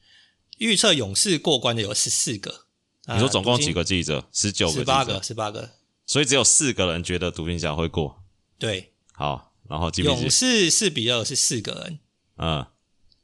[0.60, 2.68] 预测勇士过关的有十四个。
[3.08, 4.24] 你说总共几个记者？
[4.32, 5.72] 十九个、十八个、十八个。
[6.06, 8.22] 所以只有四个人觉得独行侠会过。
[8.60, 8.94] 对。
[9.14, 12.00] 好，然后勇士四比二是四个人。
[12.38, 12.66] 嗯。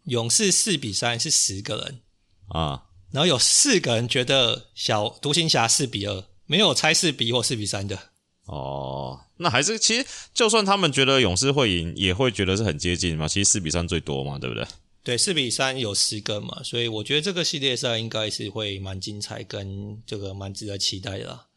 [0.05, 2.01] 勇士四比三是十个人。
[2.47, 2.81] 啊、嗯。
[3.11, 7.97] 然后有四个人觉得小独行侠四比二，没有猜四比一或四比三的。
[8.45, 13.27] 哦，那还是其实，就算他们觉得勇士会赢，也会觉得是很接近嘛。
[13.27, 14.65] 其实四比三最多嘛，对不对？
[15.03, 21.47] 对，四比三有十个嘛，所以我觉得这个系列赛应该是会蛮精彩，跟这个蛮值得期待的啦。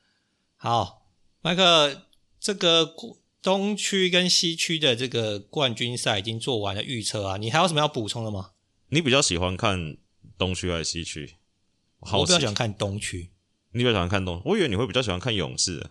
[0.57, 1.09] 好，
[1.41, 2.03] 麦克，
[2.39, 2.95] 这个
[3.45, 8.53] 东区跟西区的这个冠军赛已经做完了预测啊，你还有什么要补充的吗？
[8.89, 9.99] 你比较喜欢看
[10.39, 11.35] 东区还是西区？
[12.01, 13.29] 我比较喜欢看东区。
[13.73, 14.41] 你比较喜欢看东？
[14.47, 15.91] 我以为你会比较喜欢看勇士。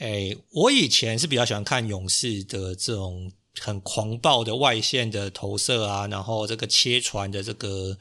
[0.00, 7.96] 诶，我以前是比较喜欢看勇士的这种很狂暴的外线的投射啊，然后这个切传的这个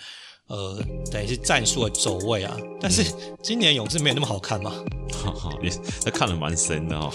[0.47, 2.57] 呃，等于是战术的走位啊。
[2.81, 3.05] 但是
[3.41, 4.83] 今年勇士没有那么好看嘛？
[5.13, 5.69] 好好，你
[6.03, 7.13] 那看得蛮深的哦。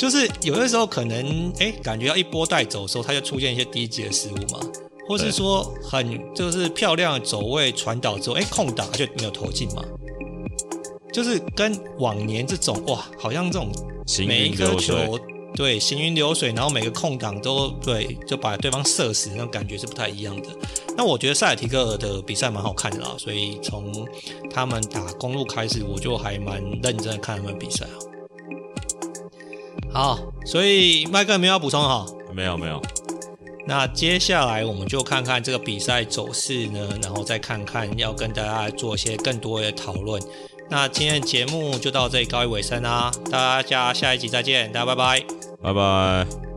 [0.00, 4.58] 就是有的时候可能诶，感觉要一波带走的时候，它就出现一些低级的失误嘛，
[5.06, 9.84] 或是说很就是漂亮的走位传导之后，诶，空档就没有投进嘛。
[11.12, 13.70] 就是跟往年这种哇，好像这种。
[14.26, 15.20] 每一颗球，
[15.54, 20.48] 对，行云流水，然后每个空档都对，就把对方射死，那种感觉是不太一样的。
[20.96, 23.92] 那我觉得塞尔提克的比赛蛮好看的啦，所以从
[24.50, 28.09] 他们打公路开始，我就还蛮认真的看他们比赛啊。
[29.92, 32.06] 好，所以麦克没有要补充哈？
[32.32, 32.80] 没有没有。
[33.66, 40.20] 那接下来我们就看看这个比赛走势呢，然后再看看要跟大家做一些更多的讨论。
[40.68, 45.24] 那今天的节目就到这里告一尾声啦，大家下一集再见，大家拜拜，
[45.62, 46.49] 拜拜。